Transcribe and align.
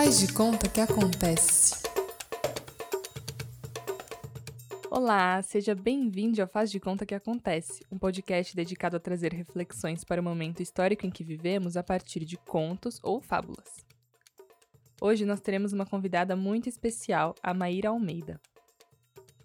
Faz 0.00 0.20
de 0.20 0.32
conta 0.32 0.68
que 0.68 0.80
acontece. 0.80 1.74
Olá, 4.88 5.42
seja 5.42 5.74
bem-vindo 5.74 6.40
ao 6.40 6.46
Faz 6.46 6.70
de 6.70 6.78
Conta 6.78 7.04
que 7.04 7.16
Acontece, 7.16 7.84
um 7.90 7.98
podcast 7.98 8.54
dedicado 8.54 8.96
a 8.96 9.00
trazer 9.00 9.32
reflexões 9.32 10.04
para 10.04 10.20
o 10.20 10.24
momento 10.24 10.62
histórico 10.62 11.04
em 11.04 11.10
que 11.10 11.24
vivemos 11.24 11.76
a 11.76 11.82
partir 11.82 12.24
de 12.24 12.36
contos 12.36 13.00
ou 13.02 13.20
fábulas. 13.20 13.84
Hoje 15.00 15.24
nós 15.24 15.40
teremos 15.40 15.72
uma 15.72 15.84
convidada 15.84 16.36
muito 16.36 16.68
especial, 16.68 17.34
a 17.42 17.52
Maíra 17.52 17.88
Almeida. 17.88 18.40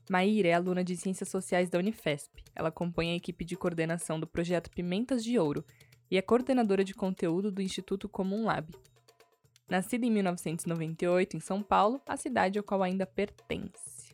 Maíra 0.08 0.50
é 0.50 0.54
aluna 0.54 0.84
de 0.84 0.96
Ciências 0.96 1.30
Sociais 1.30 1.68
da 1.68 1.80
Unifesp. 1.80 2.44
Ela 2.56 2.70
acompanha 2.70 3.14
a 3.14 3.18
equipe 3.18 3.44
de 3.44 3.58
coordenação 3.58 4.20
do 4.20 4.28
projeto 4.28 4.70
Pimentas 4.70 5.24
de 5.24 5.40
Ouro 5.40 5.66
e 6.12 6.18
é 6.20 6.22
coordenadora 6.22 6.84
de 6.84 6.94
conteúdo 6.94 7.52
do 7.52 7.60
Instituto 7.60 8.08
Comum 8.08 8.46
Lab. 8.46 8.72
Nascida 9.74 10.06
em 10.06 10.12
1998 10.12 11.36
em 11.36 11.40
São 11.40 11.64
Paulo, 11.64 12.00
a 12.06 12.16
cidade 12.16 12.60
ao 12.60 12.64
qual 12.64 12.84
ainda 12.84 13.08
pertence. 13.08 14.14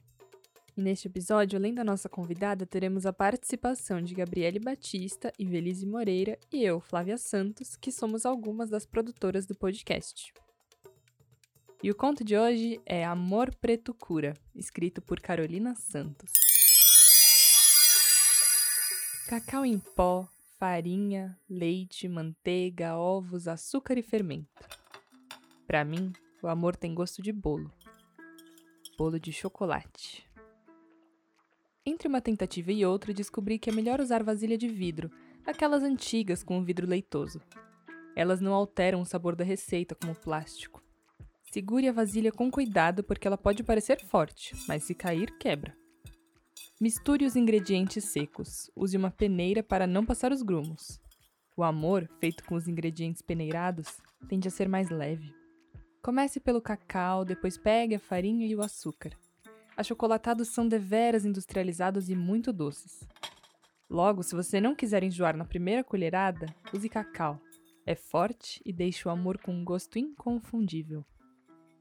E 0.77 0.81
neste 0.81 1.09
episódio, 1.09 1.59
além 1.59 1.73
da 1.73 1.83
nossa 1.83 2.07
convidada, 2.07 2.65
teremos 2.65 3.05
a 3.05 3.11
participação 3.11 4.01
de 4.01 4.15
Gabriele 4.15 4.57
Batista, 4.57 5.33
Ivelise 5.37 5.85
Moreira 5.85 6.39
e 6.49 6.63
eu, 6.63 6.79
Flávia 6.79 7.17
Santos, 7.17 7.75
que 7.75 7.91
somos 7.91 8.25
algumas 8.25 8.69
das 8.69 8.85
produtoras 8.85 9.45
do 9.45 9.53
podcast. 9.53 10.31
E 11.83 11.91
o 11.91 11.95
conto 11.95 12.23
de 12.23 12.37
hoje 12.37 12.79
é 12.85 13.03
Amor 13.03 13.53
Preto 13.53 13.93
Cura, 13.93 14.35
escrito 14.55 15.01
por 15.01 15.19
Carolina 15.19 15.75
Santos. 15.75 16.31
Cacau 19.27 19.65
em 19.65 19.77
pó, 19.77 20.25
farinha, 20.57 21.37
leite, 21.49 22.07
manteiga, 22.07 22.95
ovos, 22.95 23.45
açúcar 23.45 23.97
e 23.97 24.01
fermento. 24.01 24.78
Para 25.69 25.85
mim, 25.85 26.11
o 26.41 26.47
amor 26.47 26.75
tem 26.75 26.95
gosto 26.95 27.21
de 27.21 27.31
bolo. 27.31 27.71
Bolo 28.97 29.19
de 29.19 29.31
chocolate. 29.31 30.27
Entre 31.85 32.07
uma 32.07 32.19
tentativa 32.19 32.71
e 32.71 32.83
outra, 32.83 33.13
descobri 33.13 33.59
que 33.59 33.69
é 33.69 33.73
melhor 33.73 34.01
usar 34.01 34.23
vasilha 34.23 34.57
de 34.57 34.67
vidro, 34.67 35.11
aquelas 35.45 35.83
antigas 35.83 36.41
com 36.41 36.57
o 36.57 36.63
vidro 36.63 36.87
leitoso. 36.87 37.39
Elas 38.15 38.41
não 38.41 38.51
alteram 38.51 38.99
o 39.01 39.05
sabor 39.05 39.35
da 39.35 39.43
receita 39.43 39.93
como 39.93 40.15
plástico. 40.15 40.81
Segure 41.51 41.87
a 41.87 41.93
vasilha 41.93 42.31
com 42.31 42.49
cuidado 42.49 43.03
porque 43.03 43.27
ela 43.27 43.37
pode 43.37 43.63
parecer 43.63 44.03
forte, 44.03 44.55
mas 44.67 44.81
se 44.85 44.95
cair, 44.95 45.37
quebra. 45.37 45.77
Misture 46.81 47.25
os 47.25 47.35
ingredientes 47.35 48.05
secos. 48.05 48.71
Use 48.75 48.97
uma 48.97 49.11
peneira 49.11 49.61
para 49.61 49.85
não 49.85 50.03
passar 50.03 50.31
os 50.31 50.41
grumos. 50.41 50.99
O 51.55 51.61
amor, 51.61 52.09
feito 52.19 52.43
com 52.45 52.55
os 52.55 52.67
ingredientes 52.67 53.21
peneirados, 53.21 53.99
tende 54.27 54.47
a 54.47 54.51
ser 54.51 54.67
mais 54.67 54.89
leve. 54.89 55.37
Comece 56.01 56.39
pelo 56.39 56.61
cacau, 56.61 57.25
depois 57.25 57.57
pegue 57.57 57.95
a 57.95 57.99
farinha 57.99 58.47
e 58.47 58.55
o 58.55 58.61
açúcar 58.61 59.11
achocolatados 59.79 60.49
são 60.49 60.67
deveras 60.67 61.23
industrializados 61.23 62.09
e 62.09 62.15
muito 62.15 62.51
doces. 62.51 63.07
Logo, 63.89 64.21
se 64.23 64.35
você 64.35 64.59
não 64.59 64.75
quiser 64.75 65.03
enjoar 65.03 65.37
na 65.37 65.45
primeira 65.45 65.85
colherada, 65.85 66.53
use 66.73 66.89
cacau. 66.89 67.39
É 67.85 67.95
forte 67.95 68.61
e 68.65 68.73
deixa 68.73 69.07
o 69.07 69.11
amor 69.11 69.37
com 69.37 69.53
um 69.53 69.63
gosto 69.63 69.97
inconfundível. 69.97 71.05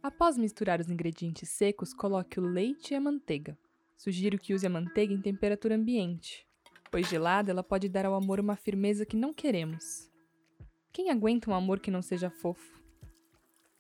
Após 0.01 0.39
misturar 0.39 0.81
os 0.81 0.89
ingredientes 0.89 1.49
secos, 1.49 1.93
coloque 1.93 2.39
o 2.39 2.43
leite 2.43 2.95
e 2.95 2.97
a 2.97 3.01
manteiga. 3.01 3.59
Sugiro 3.97 4.39
que 4.39 4.55
use 4.55 4.65
a 4.65 4.71
manteiga 4.71 5.13
em 5.13 5.21
temperatura 5.21 5.75
ambiente, 5.75 6.47
pois 6.93 7.09
gelada 7.09 7.51
ela 7.51 7.65
pode 7.65 7.89
dar 7.89 8.07
ao 8.07 8.15
amor 8.15 8.39
uma 8.39 8.55
firmeza 8.55 9.05
que 9.05 9.17
não 9.17 9.35
queremos. 9.35 10.09
Quem 10.93 11.11
aguenta 11.11 11.51
um 11.51 11.55
amor 11.55 11.81
que 11.81 11.91
não 11.91 12.01
seja 12.01 12.31
fofo? 12.31 12.78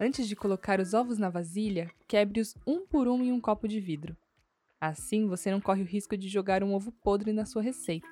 Antes 0.00 0.28
de 0.28 0.36
colocar 0.36 0.78
os 0.78 0.94
ovos 0.94 1.18
na 1.18 1.28
vasilha, 1.28 1.90
quebre-os 2.06 2.54
um 2.64 2.86
por 2.86 3.08
um 3.08 3.20
em 3.20 3.32
um 3.32 3.40
copo 3.40 3.66
de 3.66 3.80
vidro. 3.80 4.16
Assim 4.80 5.26
você 5.26 5.50
não 5.50 5.60
corre 5.60 5.82
o 5.82 5.86
risco 5.86 6.16
de 6.16 6.28
jogar 6.28 6.62
um 6.62 6.72
ovo 6.72 6.92
podre 6.92 7.32
na 7.32 7.44
sua 7.44 7.62
receita. 7.62 8.08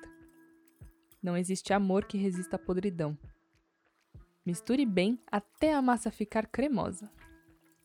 Não 1.23 1.37
existe 1.37 1.71
amor 1.71 2.03
que 2.03 2.17
resista 2.17 2.57
à 2.57 2.59
podridão. 2.59 3.17
Misture 4.45 4.85
bem 4.85 5.17
até 5.31 5.73
a 5.73 5.81
massa 5.81 6.11
ficar 6.11 6.47
cremosa. 6.47 7.09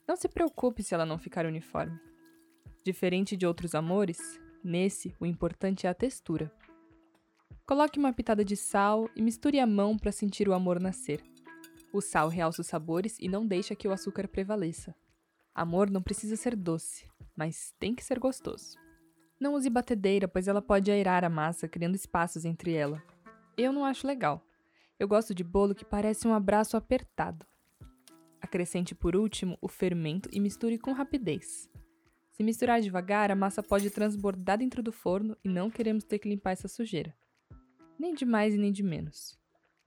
Não 0.07 0.17
se 0.17 0.29
preocupe 0.29 0.83
se 0.83 0.95
ela 0.95 1.07
não 1.07 1.17
ficar 1.17 1.47
uniforme. 1.47 1.99
Diferente 2.85 3.37
de 3.37 3.47
outros 3.47 3.73
amores, 3.73 4.19
nesse 4.65 5.15
o 5.21 5.27
importante 5.27 5.87
é 5.87 5.91
a 5.91 5.95
textura. 5.95 6.53
Coloque 7.65 8.01
uma 8.01 8.13
pitada 8.13 8.45
de 8.45 8.57
sal 8.57 9.09
e 9.15 9.23
misture 9.23 9.61
a 9.61 9.67
mão 9.67 9.97
para 9.97 10.11
sentir 10.11 10.49
o 10.49 10.55
amor 10.55 10.81
nascer. 10.81 11.23
O 11.93 12.01
sal 12.01 12.29
realça 12.29 12.63
os 12.63 12.67
sabores 12.67 13.19
e 13.21 13.29
não 13.29 13.47
deixa 13.47 13.75
que 13.75 13.87
o 13.87 13.93
açúcar 13.93 14.27
prevaleça. 14.27 14.95
Amor 15.55 15.91
não 15.91 16.01
precisa 16.01 16.37
ser 16.37 16.57
doce, 16.57 17.07
mas 17.37 17.75
tem 17.79 17.95
que 17.95 18.03
ser 18.03 18.19
gostoso. 18.19 18.79
Não 19.39 19.55
use 19.55 19.69
batedeira, 19.69 20.27
pois 20.27 20.49
ela 20.49 20.63
pode 20.63 20.91
aerar 20.91 21.25
a 21.25 21.29
massa, 21.29 21.69
criando 21.69 21.95
espaços 21.95 22.47
entre 22.47 22.73
ela. 22.73 23.03
Eu 23.59 23.73
não 23.73 23.85
acho 23.85 24.07
legal. 24.07 24.43
Eu 24.99 25.07
gosto 25.07 25.35
de 25.35 25.45
bolo 25.45 25.75
que 25.75 25.85
parece 25.85 26.27
um 26.27 26.33
abraço 26.33 26.77
apertado. 26.77 27.45
Acrescente 28.41 28.95
por 28.95 29.15
último 29.15 29.59
o 29.61 29.69
fermento 29.69 30.29
e 30.33 30.41
misture 30.41 30.79
com 30.79 30.93
rapidez. 30.93 31.69
Se 32.31 32.43
misturar 32.43 32.81
devagar, 32.81 33.31
a 33.31 33.37
massa 33.37 33.63
pode 33.63 33.91
transbordar 33.91 34.57
dentro 34.57 34.83
do 34.83 34.93
forno 34.93 35.37
e 35.45 35.49
não 35.49 35.71
queremos 35.71 36.05
ter 36.05 36.19
que 36.19 36.29
limpar 36.29 36.53
essa 36.53 36.69
sujeira. 36.69 37.15
Nem 37.99 38.15
de 38.15 38.25
mais 38.25 38.55
e 38.55 38.59
nem 38.59 38.73
de 38.73 38.83
menos. 38.83 39.39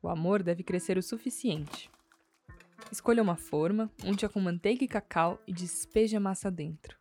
O 0.01 0.07
amor 0.07 0.43
deve 0.43 0.63
crescer 0.63 0.97
o 0.97 1.01
suficiente. 1.01 1.89
Escolha 2.91 3.21
uma 3.21 3.35
forma, 3.35 3.91
unte-a 4.03 4.29
com 4.29 4.39
manteiga 4.39 4.83
e 4.83 4.87
cacau 4.87 5.41
e 5.47 5.53
despeje 5.53 6.15
a 6.15 6.19
massa 6.19 6.51
dentro. 6.51 6.97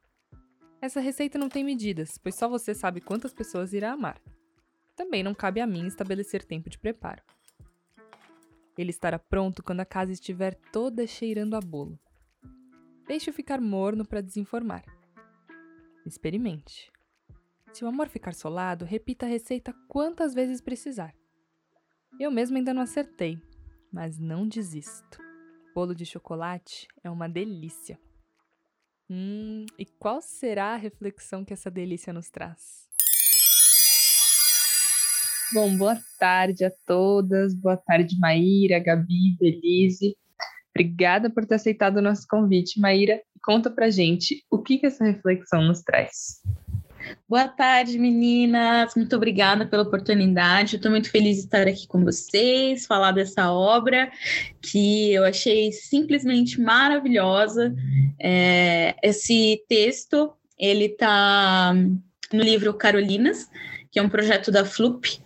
Essa 0.80 1.00
receita 1.00 1.38
não 1.38 1.48
tem 1.48 1.64
medidas, 1.64 2.18
pois 2.18 2.34
só 2.34 2.48
você 2.48 2.74
sabe 2.74 3.00
quantas 3.00 3.32
pessoas 3.32 3.72
irá 3.72 3.92
amar. 3.92 4.20
Também 4.96 5.22
não 5.22 5.34
cabe 5.34 5.60
a 5.60 5.66
mim 5.66 5.86
estabelecer 5.86 6.44
tempo 6.44 6.68
de 6.68 6.78
preparo. 6.78 7.22
Ele 8.76 8.90
estará 8.90 9.18
pronto 9.18 9.62
quando 9.62 9.80
a 9.80 9.84
casa 9.84 10.12
estiver 10.12 10.54
toda 10.72 11.06
cheirando 11.06 11.54
a 11.54 11.60
bolo. 11.60 11.98
Deixe-o 13.06 13.32
ficar 13.32 13.60
morno 13.60 14.04
para 14.04 14.20
desenformar. 14.20 14.84
Experimente. 16.04 16.92
Se 17.72 17.84
o 17.84 17.88
amor 17.88 18.08
ficar 18.08 18.34
solado, 18.34 18.84
repita 18.84 19.26
a 19.26 19.28
receita 19.28 19.72
quantas 19.88 20.34
vezes 20.34 20.60
precisar. 20.60 21.14
Eu 22.20 22.30
mesmo 22.30 22.56
ainda 22.56 22.74
não 22.74 22.82
acertei, 22.82 23.40
mas 23.92 24.18
não 24.18 24.46
desisto. 24.46 25.23
Bolo 25.74 25.92
de 25.92 26.06
chocolate 26.06 26.86
é 27.02 27.10
uma 27.10 27.28
delícia. 27.28 27.98
Hum, 29.10 29.66
e 29.76 29.84
qual 29.84 30.22
será 30.22 30.74
a 30.74 30.76
reflexão 30.76 31.44
que 31.44 31.52
essa 31.52 31.68
delícia 31.68 32.12
nos 32.12 32.30
traz? 32.30 32.88
Bom, 35.52 35.76
boa 35.76 35.98
tarde 36.16 36.64
a 36.64 36.70
todas. 36.86 37.52
Boa 37.56 37.76
tarde, 37.76 38.16
Maíra, 38.20 38.78
Gabi, 38.78 39.36
Belize. 39.36 40.16
Obrigada 40.70 41.28
por 41.28 41.44
ter 41.44 41.56
aceitado 41.56 41.96
o 41.96 42.02
nosso 42.02 42.24
convite. 42.28 42.78
Maíra, 42.78 43.20
conta 43.42 43.68
pra 43.68 43.90
gente 43.90 44.44
o 44.48 44.62
que, 44.62 44.78
que 44.78 44.86
essa 44.86 45.04
reflexão 45.04 45.60
nos 45.60 45.82
traz. 45.82 46.40
Boa 47.28 47.48
tarde, 47.48 47.98
meninas. 47.98 48.94
Muito 48.94 49.14
obrigada 49.16 49.66
pela 49.66 49.82
oportunidade. 49.82 50.76
Estou 50.76 50.90
muito 50.90 51.10
feliz 51.10 51.36
de 51.36 51.44
estar 51.44 51.66
aqui 51.66 51.86
com 51.86 52.04
vocês, 52.04 52.86
falar 52.86 53.12
dessa 53.12 53.50
obra 53.50 54.10
que 54.62 55.12
eu 55.12 55.24
achei 55.24 55.72
simplesmente 55.72 56.60
maravilhosa. 56.60 57.74
É, 58.20 58.94
esse 59.02 59.64
texto 59.68 60.32
ele 60.58 60.86
está 60.86 61.74
no 62.32 62.42
livro 62.42 62.74
Carolinas, 62.74 63.48
que 63.90 63.98
é 63.98 64.02
um 64.02 64.08
projeto 64.08 64.50
da 64.50 64.64
FLUP, 64.64 65.20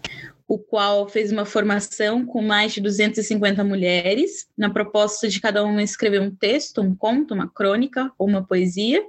o 0.49 0.59
qual 0.59 1.06
fez 1.06 1.31
uma 1.31 1.45
formação 1.45 2.25
com 2.25 2.41
mais 2.41 2.72
de 2.72 2.81
250 2.81 3.63
mulheres, 3.63 4.48
na 4.57 4.71
proposta 4.71 5.28
de 5.28 5.41
cada 5.41 5.63
uma 5.63 5.83
escrever 5.83 6.22
um 6.22 6.34
texto, 6.34 6.81
um 6.81 6.95
conto, 6.95 7.34
uma 7.34 7.47
crônica 7.47 8.10
ou 8.19 8.27
uma 8.27 8.42
poesia. 8.42 9.04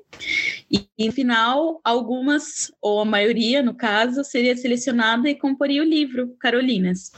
E, 0.69 0.87
no 0.99 1.11
final, 1.11 1.81
algumas, 1.83 2.71
ou 2.81 3.01
a 3.01 3.05
maioria, 3.05 3.63
no 3.63 3.73
caso, 3.73 4.23
seria 4.23 4.55
selecionada 4.55 5.29
e 5.29 5.35
comporia 5.35 5.81
o 5.81 5.85
livro 5.85 6.35
Carolinas, 6.39 7.11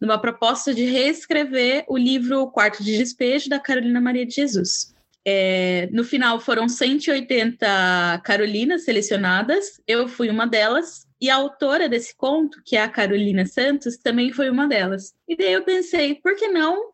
numa 0.00 0.20
proposta 0.20 0.72
de 0.72 0.84
reescrever 0.84 1.84
o 1.88 1.98
livro 1.98 2.50
Quarto 2.50 2.82
de 2.82 2.96
Despejo, 2.96 3.48
da 3.48 3.58
Carolina 3.58 4.00
Maria 4.00 4.24
de 4.24 4.34
Jesus. 4.34 4.94
É, 5.24 5.88
no 5.92 6.04
final 6.04 6.40
foram 6.40 6.68
180 6.68 8.20
Carolinas 8.24 8.84
selecionadas, 8.84 9.80
eu 9.86 10.08
fui 10.08 10.28
uma 10.30 10.46
delas, 10.46 11.06
e 11.20 11.30
a 11.30 11.36
autora 11.36 11.88
desse 11.88 12.16
conto, 12.16 12.60
que 12.64 12.76
é 12.76 12.82
a 12.82 12.88
Carolina 12.88 13.46
Santos, 13.46 13.96
também 13.96 14.32
foi 14.32 14.50
uma 14.50 14.66
delas. 14.66 15.14
E 15.28 15.36
daí 15.36 15.52
eu 15.52 15.62
pensei, 15.62 16.16
por 16.16 16.34
que 16.34 16.48
não 16.48 16.92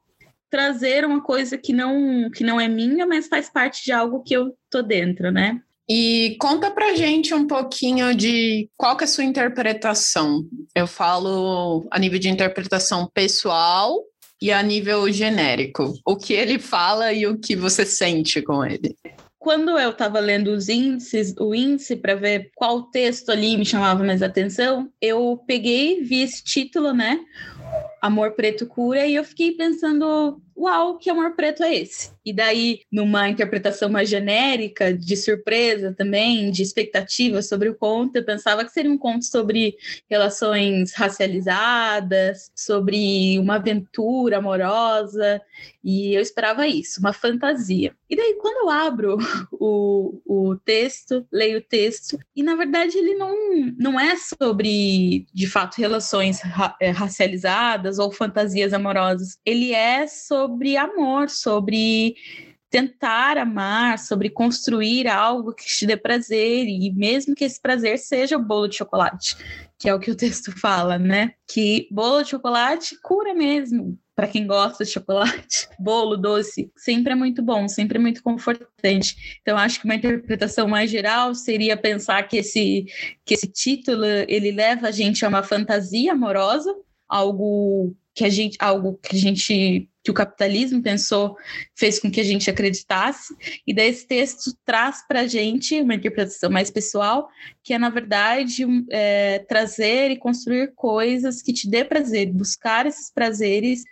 trazer 0.51 1.05
uma 1.05 1.23
coisa 1.23 1.59
que 1.59 1.73
não 1.73 2.31
que 2.31 2.45
não 2.45 2.61
é 2.61 2.69
minha, 2.69 3.07
mas 3.07 3.29
faz 3.29 3.51
parte 3.51 3.85
de 3.85 3.93
algo 3.93 4.23
que 4.23 4.35
eu 4.35 4.57
tô 4.71 4.83
dentro, 4.83 5.31
né? 5.31 5.63
E 5.91 6.37
conta 6.39 6.71
pra 6.71 6.95
gente 6.95 7.33
um 7.33 7.47
pouquinho 7.47 8.15
de 8.15 8.69
qual 8.77 8.97
que 8.97 9.05
é 9.05 9.07
a 9.07 9.09
sua 9.09 9.25
interpretação. 9.25 10.45
Eu 10.75 10.87
falo 10.87 11.87
a 11.91 11.99
nível 11.99 12.19
de 12.19 12.29
interpretação 12.29 13.09
pessoal 13.13 14.05
E 14.41 14.53
a 14.53 14.63
nível 14.63 15.11
genérico, 15.11 15.95
o 16.07 16.17
que 16.17 16.33
ele 16.33 16.61
fala 16.61 17.13
e 17.13 17.27
o 17.27 17.39
que 17.39 17.57
você 17.57 17.85
sente 17.85 18.41
com 18.41 18.65
ele? 18.65 18.97
Quando 19.37 19.77
eu 19.77 19.91
estava 19.91 20.21
lendo 20.21 20.53
os 20.53 20.69
índices, 20.69 21.35
o 21.41 21.53
índice 21.53 21.97
para 21.97 22.15
ver 22.15 22.51
qual 22.55 22.83
texto 22.83 23.31
ali 23.31 23.57
me 23.57 23.65
chamava 23.65 24.05
mais 24.05 24.23
atenção, 24.23 24.89
eu 25.01 25.43
peguei, 25.45 26.03
vi 26.03 26.23
esse 26.23 26.45
título, 26.45 26.93
né? 26.93 27.19
Amor 28.01 28.33
Preto 28.33 28.65
Cura, 28.67 29.07
e 29.07 29.17
eu 29.17 29.25
fiquei 29.25 29.53
pensando, 29.53 30.41
uau, 30.57 30.99
que 30.99 31.11
amor 31.11 31.35
preto 31.35 31.65
é 31.65 31.75
esse? 31.75 32.11
E 32.29 32.33
daí, 32.33 32.81
numa 32.93 33.29
interpretação 33.29 33.89
mais 33.89 34.09
genérica, 34.09 34.93
de 34.93 35.17
surpresa 35.17 35.95
também, 35.97 36.51
de 36.51 36.63
expectativa 36.63 37.41
sobre 37.41 37.69
o 37.69 37.75
conto, 37.75 38.17
eu 38.17 38.25
pensava 38.25 38.65
que 38.65 38.71
seria 38.71 38.91
um 38.91 38.99
conto 38.99 39.25
sobre 39.25 39.77
relações 40.11 40.93
racializadas, 40.93 42.51
sobre 42.55 43.39
uma 43.39 43.57
aventura 43.57 44.39
amorosa, 44.39 45.41
e 45.83 46.15
eu 46.15 46.21
esperava 46.21 46.67
isso, 46.67 47.01
uma 47.01 47.13
fantasia. 47.13 47.95
E 48.11 48.17
daí, 48.17 48.37
quando 48.41 48.65
eu 48.65 48.71
abro 48.71 49.17
o, 49.53 50.21
o 50.27 50.57
texto, 50.57 51.27
leio 51.33 51.59
o 51.59 51.63
texto, 51.63 52.19
e 52.37 52.43
na 52.43 52.55
verdade 52.55 52.97
ele 52.99 53.15
não, 53.15 53.35
não 53.79 53.99
é 53.99 54.17
sobre, 54.17 55.27
de 55.33 55.47
fato, 55.47 55.79
relações 55.79 56.41
ra 56.41 56.77
eh, 56.81 56.91
racializadas 56.91 57.99
ou 57.99 58.13
fantasias 58.13 58.73
amorosas, 58.73 59.39
ele 59.47 59.73
é 59.73 60.07
sobre 60.07 60.59
sobre 60.59 60.77
amor, 60.77 61.31
sobre 61.31 62.17
tentar 62.71 63.39
amar, 63.39 63.99
sobre 63.99 64.29
construir 64.29 65.09
algo 65.09 65.55
que 65.55 65.65
te 65.65 65.87
dê 65.87 65.97
prazer, 65.97 66.67
e 66.67 66.93
mesmo 66.95 67.35
que 67.35 67.45
esse 67.45 67.61
prazer 67.61 67.99
seja 67.99 68.37
o 68.37 68.45
bolo 68.45 68.69
de 68.69 68.77
chocolate, 68.77 69.37
que 69.79 69.89
é 69.89 69.95
o 69.95 70.01
que 70.01 70.11
o 70.11 70.17
texto 70.17 70.53
fala, 70.59 70.99
né? 70.99 71.35
Que 71.47 71.89
bolo 71.91 72.23
de 72.23 72.31
chocolate 72.31 73.01
cura 73.03 73.35
mesmo. 73.35 73.99
Para 74.15 74.27
quem 74.27 74.47
gosta 74.47 74.85
de 74.85 74.91
chocolate, 74.91 75.69
bolo 75.79 76.17
doce 76.17 76.71
sempre 76.77 77.13
é 77.13 77.17
muito 77.17 77.41
bom, 77.41 77.69
sempre 77.69 77.99
é 77.99 78.01
muito 78.01 78.23
confortante. 78.23 79.39
Então 79.41 79.57
acho 79.57 79.81
que 79.81 79.85
uma 79.85 79.95
interpretação 79.95 80.67
mais 80.69 80.91
geral 80.91 81.35
seria 81.35 81.77
pensar 81.77 82.25
que 82.25 82.39
esse 82.39 82.85
que 83.25 83.35
esse 83.35 83.47
título 83.47 84.05
ele 84.05 84.51
leva 84.51 84.89
a 84.89 84.91
gente 84.91 85.25
a 85.25 85.29
uma 85.29 85.45
fantasia 85.45 86.13
amorosa, 86.13 86.75
algo 87.09 87.95
que 88.19 88.25
a 88.25 88.29
gente 88.29 88.57
algo 88.61 88.99
que 89.01 89.15
a 89.15 89.19
gente 89.19 89.89
que 90.03 90.11
o 90.11 90.15
capitalismo 90.15 90.83
pensou 90.83 91.37
fez 91.77 92.01
com 92.01 92.11
que 92.11 92.21
a 92.21 92.25
gente 92.25 92.51
acreditasse. 92.51 93.33
E 93.65 93.73
daí 93.73 93.91
esse 93.91 94.09
texto 94.09 94.53
traz 94.65 95.07
para 95.07 95.21
a 95.21 95.27
gente 95.29 95.81
uma 95.81 95.95
interpretação 95.95 96.51
mais 96.51 96.69
pessoal 96.69 97.29
que 97.63 97.73
é 97.73 97.79
na 97.79 97.91
verdade 97.91 98.67
é, 98.91 99.39
trazer 99.49 100.11
e 100.11 100.19
construir 100.19 100.73
coisas 100.75 101.41
que 101.41 101.53
te 101.53 101.71
dê 101.71 101.85
prazer 101.85 102.33
buscar 102.33 102.87
esses 102.87 103.13
prazeres 103.13 103.85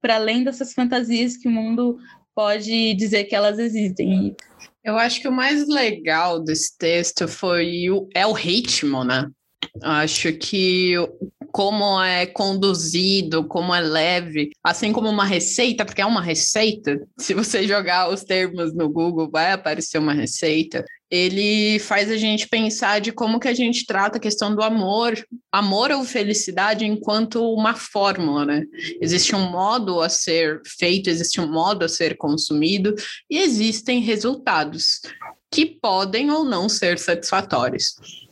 para 0.00 0.16
além 0.16 0.42
dessas 0.42 0.72
fantasias 0.72 1.36
que 1.36 1.46
o 1.46 1.52
mundo 1.52 1.98
pode 2.34 2.94
dizer 2.94 3.24
que 3.24 3.36
elas 3.36 3.60
existem. 3.60 4.34
Eu 4.82 4.98
acho 4.98 5.20
que 5.20 5.28
o 5.28 5.32
mais 5.32 5.68
legal 5.68 6.42
desse 6.42 6.76
texto 6.76 7.28
foi 7.28 7.88
o, 7.90 8.08
é 8.12 8.26
o 8.26 8.32
ritmo 8.32 9.04
né? 9.04 9.30
Acho 9.82 10.32
que 10.32 10.94
como 11.52 12.00
é 12.02 12.26
conduzido, 12.26 13.44
como 13.44 13.74
é 13.74 13.80
leve, 13.80 14.50
assim 14.62 14.92
como 14.92 15.08
uma 15.08 15.24
receita, 15.24 15.84
porque 15.84 16.00
é 16.00 16.06
uma 16.06 16.22
receita, 16.22 17.00
se 17.18 17.34
você 17.34 17.66
jogar 17.66 18.10
os 18.10 18.22
termos 18.22 18.74
no 18.74 18.88
Google, 18.88 19.30
vai 19.30 19.52
aparecer 19.52 19.98
uma 19.98 20.12
receita. 20.12 20.84
Ele 21.10 21.78
faz 21.78 22.10
a 22.10 22.18
gente 22.18 22.46
pensar 22.48 23.00
de 23.00 23.12
como 23.12 23.40
que 23.40 23.48
a 23.48 23.54
gente 23.54 23.86
trata 23.86 24.18
a 24.18 24.20
questão 24.20 24.54
do 24.54 24.62
amor, 24.62 25.14
amor 25.50 25.90
ou 25.90 26.04
felicidade 26.04 26.84
enquanto 26.84 27.42
uma 27.54 27.74
fórmula, 27.74 28.44
né? 28.44 28.64
Existe 29.00 29.34
um 29.34 29.50
modo 29.50 30.02
a 30.02 30.08
ser 30.10 30.60
feito, 30.66 31.08
existe 31.08 31.40
um 31.40 31.50
modo 31.50 31.84
a 31.84 31.88
ser 31.88 32.16
consumido 32.18 32.94
e 33.30 33.38
existem 33.38 34.00
resultados 34.00 35.00
que 35.50 35.64
podem 35.64 36.30
ou 36.30 36.44
não 36.44 36.68
ser 36.68 36.98
satisfatórios. 36.98 38.27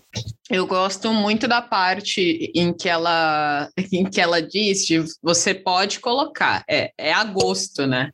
Eu 0.48 0.66
gosto 0.66 1.12
muito 1.12 1.48
da 1.48 1.60
parte 1.60 2.50
em 2.54 2.72
que 2.72 2.88
ela, 2.88 3.68
em 3.92 4.04
que 4.08 4.20
ela 4.20 4.40
diz 4.40 4.84
de 4.84 5.04
você 5.22 5.54
pode 5.54 6.00
colocar, 6.00 6.64
é, 6.68 6.92
é 6.96 7.12
a 7.12 7.24
gosto, 7.24 7.86
né? 7.86 8.10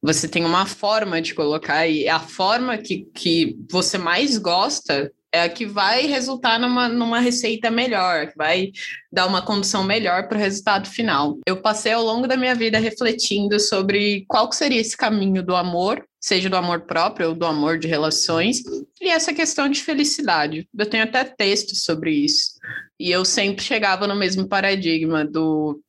Você 0.00 0.28
tem 0.28 0.44
uma 0.44 0.66
forma 0.66 1.22
de 1.22 1.34
colocar 1.34 1.86
e 1.86 2.08
a 2.08 2.18
forma 2.18 2.76
que, 2.78 3.06
que 3.14 3.56
você 3.70 3.98
mais 3.98 4.36
gosta 4.36 5.12
é 5.32 5.48
que 5.48 5.64
vai 5.64 6.06
resultar 6.06 6.58
numa, 6.58 6.88
numa 6.88 7.18
receita 7.18 7.70
melhor, 7.70 8.30
vai 8.36 8.70
dar 9.10 9.26
uma 9.26 9.40
condução 9.40 9.82
melhor 9.82 10.28
para 10.28 10.36
o 10.36 10.40
resultado 10.40 10.88
final. 10.88 11.38
Eu 11.46 11.62
passei 11.62 11.92
ao 11.92 12.04
longo 12.04 12.28
da 12.28 12.36
minha 12.36 12.54
vida 12.54 12.78
refletindo 12.78 13.58
sobre 13.58 14.24
qual 14.28 14.52
seria 14.52 14.80
esse 14.80 14.96
caminho 14.96 15.42
do 15.42 15.56
amor 15.56 16.04
seja 16.22 16.48
do 16.48 16.56
amor 16.56 16.82
próprio 16.82 17.30
ou 17.30 17.34
do 17.34 17.44
amor 17.44 17.76
de 17.76 17.88
relações, 17.88 18.62
e 19.00 19.08
essa 19.08 19.34
questão 19.34 19.68
de 19.68 19.82
felicidade. 19.82 20.68
Eu 20.78 20.86
tenho 20.86 21.02
até 21.02 21.24
textos 21.24 21.82
sobre 21.82 22.12
isso. 22.12 22.52
E 22.98 23.10
eu 23.10 23.24
sempre 23.24 23.64
chegava 23.64 24.06
no 24.06 24.14
mesmo 24.14 24.46
paradigma 24.46 25.24
do 25.24 25.82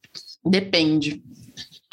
depende. 0.43 1.21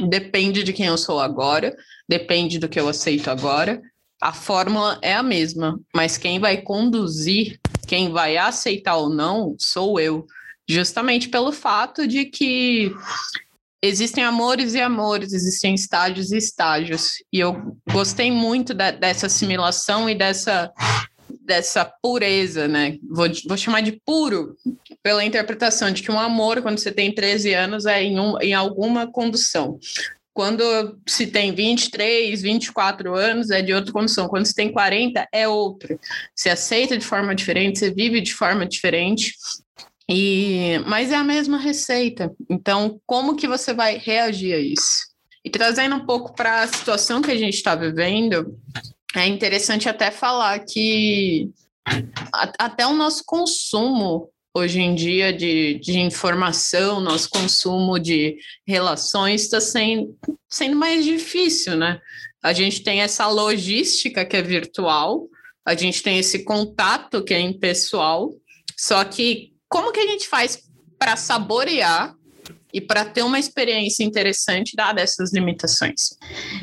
Depende 0.08 0.62
de 0.62 0.72
quem 0.72 0.86
eu 0.86 0.96
sou 0.96 1.20
agora, 1.20 1.76
depende 2.08 2.58
do 2.58 2.68
que 2.68 2.80
eu 2.80 2.88
aceito 2.88 3.28
agora. 3.28 3.82
A 4.20 4.32
fórmula 4.32 4.98
é 5.00 5.14
a 5.14 5.22
mesma, 5.22 5.80
mas 5.94 6.18
quem 6.18 6.38
vai 6.38 6.58
conduzir, 6.58 7.58
quem 7.86 8.12
vai 8.12 8.36
aceitar 8.36 8.96
ou 8.96 9.08
não, 9.08 9.56
sou 9.58 9.98
eu. 9.98 10.26
Justamente 10.68 11.28
pelo 11.28 11.50
fato 11.52 12.06
de 12.06 12.26
que 12.26 12.92
existem 13.82 14.22
amores 14.22 14.74
e 14.74 14.80
amores, 14.80 15.32
existem 15.32 15.74
estágios 15.74 16.32
e 16.32 16.36
estágios. 16.36 17.14
E 17.32 17.40
eu 17.40 17.76
gostei 17.90 18.30
muito 18.30 18.74
da, 18.74 18.90
dessa 18.90 19.26
assimilação 19.26 20.08
e 20.08 20.14
dessa, 20.14 20.70
dessa 21.40 21.90
pureza, 22.02 22.68
né? 22.68 22.98
Vou, 23.10 23.26
vou 23.48 23.56
chamar 23.56 23.80
de 23.80 24.00
puro, 24.04 24.54
pela 25.02 25.24
interpretação 25.24 25.90
de 25.90 26.02
que 26.02 26.12
um 26.12 26.20
amor, 26.20 26.60
quando 26.60 26.78
você 26.78 26.92
tem 26.92 27.14
13 27.14 27.54
anos, 27.54 27.86
é 27.86 28.02
em, 28.02 28.20
um, 28.20 28.38
em 28.40 28.52
alguma 28.52 29.10
condução. 29.10 29.78
Quando 30.32 30.98
se 31.06 31.26
tem 31.26 31.54
23, 31.54 32.40
24 32.40 33.14
anos, 33.14 33.50
é 33.50 33.60
de 33.60 33.72
outra 33.72 33.92
condição. 33.92 34.28
Quando 34.28 34.46
se 34.46 34.54
tem 34.54 34.72
40, 34.72 35.28
é 35.32 35.48
outra. 35.48 35.98
Você 36.34 36.48
aceita 36.50 36.96
de 36.96 37.04
forma 37.04 37.34
diferente, 37.34 37.78
você 37.78 37.90
vive 37.90 38.20
de 38.20 38.32
forma 38.32 38.66
diferente. 38.66 39.34
E, 40.08 40.78
mas 40.86 41.12
é 41.12 41.16
a 41.16 41.24
mesma 41.24 41.58
receita. 41.58 42.32
Então, 42.48 43.00
como 43.06 43.36
que 43.36 43.46
você 43.46 43.72
vai 43.72 43.98
reagir 43.98 44.54
a 44.54 44.58
isso? 44.58 45.10
E 45.44 45.50
trazendo 45.50 45.96
um 45.96 46.06
pouco 46.06 46.34
para 46.34 46.62
a 46.62 46.68
situação 46.68 47.22
que 47.22 47.30
a 47.30 47.36
gente 47.36 47.54
está 47.54 47.74
vivendo, 47.74 48.58
é 49.14 49.26
interessante 49.26 49.88
até 49.88 50.10
falar 50.10 50.58
que 50.60 51.50
a, 52.32 52.52
até 52.58 52.86
o 52.86 52.92
nosso 52.92 53.24
consumo 53.24 54.28
hoje 54.54 54.80
em 54.80 54.94
dia 54.94 55.32
de, 55.32 55.78
de 55.78 55.98
informação, 55.98 57.00
nosso 57.00 57.28
consumo 57.30 57.98
de 57.98 58.36
relações 58.66 59.42
está 59.42 59.60
sendo, 59.60 60.16
sendo 60.48 60.76
mais 60.76 61.04
difícil, 61.04 61.76
né? 61.76 62.00
A 62.42 62.52
gente 62.52 62.82
tem 62.82 63.00
essa 63.00 63.26
logística 63.28 64.24
que 64.24 64.36
é 64.36 64.42
virtual, 64.42 65.28
a 65.64 65.74
gente 65.74 66.02
tem 66.02 66.18
esse 66.18 66.42
contato 66.44 67.22
que 67.22 67.34
é 67.34 67.40
impessoal, 67.40 68.34
só 68.76 69.04
que 69.04 69.52
como 69.68 69.92
que 69.92 70.00
a 70.00 70.06
gente 70.06 70.26
faz 70.26 70.58
para 70.98 71.16
saborear 71.16 72.14
e 72.72 72.80
para 72.80 73.04
ter 73.04 73.22
uma 73.22 73.38
experiência 73.38 74.04
interessante 74.04 74.76
dada 74.76 75.00
essas 75.00 75.32
limitações? 75.32 76.16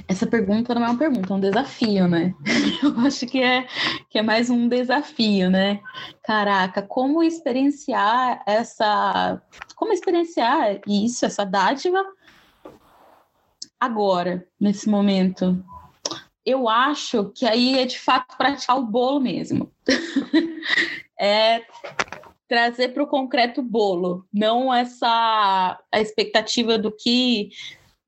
Essa 0.08 0.26
pergunta 0.26 0.74
não 0.74 0.84
é 0.84 0.90
uma 0.90 0.98
pergunta, 0.98 1.34
é 1.34 1.36
um 1.36 1.40
desafio, 1.40 2.08
né? 2.08 2.34
Eu 2.84 3.00
acho 3.00 3.26
que 3.26 3.42
é, 3.42 3.68
que 4.10 4.20
é 4.20 4.22
mais 4.22 4.50
um 4.50 4.68
desafio, 4.68 5.50
né? 5.50 5.80
Caraca, 6.24 6.82
como 6.82 7.24
experienciar 7.24 8.44
essa. 8.46 9.42
Como 9.76 9.94
experienciar 9.94 10.82
isso, 10.88 11.26
essa 11.26 11.46
dádiva, 11.46 12.04
agora, 13.80 14.46
nesse 14.60 14.90
momento? 14.90 15.64
Eu 16.46 16.70
acho 16.70 17.32
que 17.36 17.46
aí 17.46 17.80
é 17.80 17.86
de 17.86 18.00
fato 18.00 18.38
praticar 18.38 18.78
o 18.78 18.86
bolo 18.86 19.20
mesmo. 19.20 19.72
é 21.20 21.62
trazer 22.48 22.90
para 22.90 23.04
o 23.04 23.08
concreto 23.08 23.62
bolo, 23.62 24.26
não 24.34 24.74
essa 24.74 25.80
a 25.92 26.00
expectativa 26.00 26.78
do 26.78 26.92
que 26.92 27.50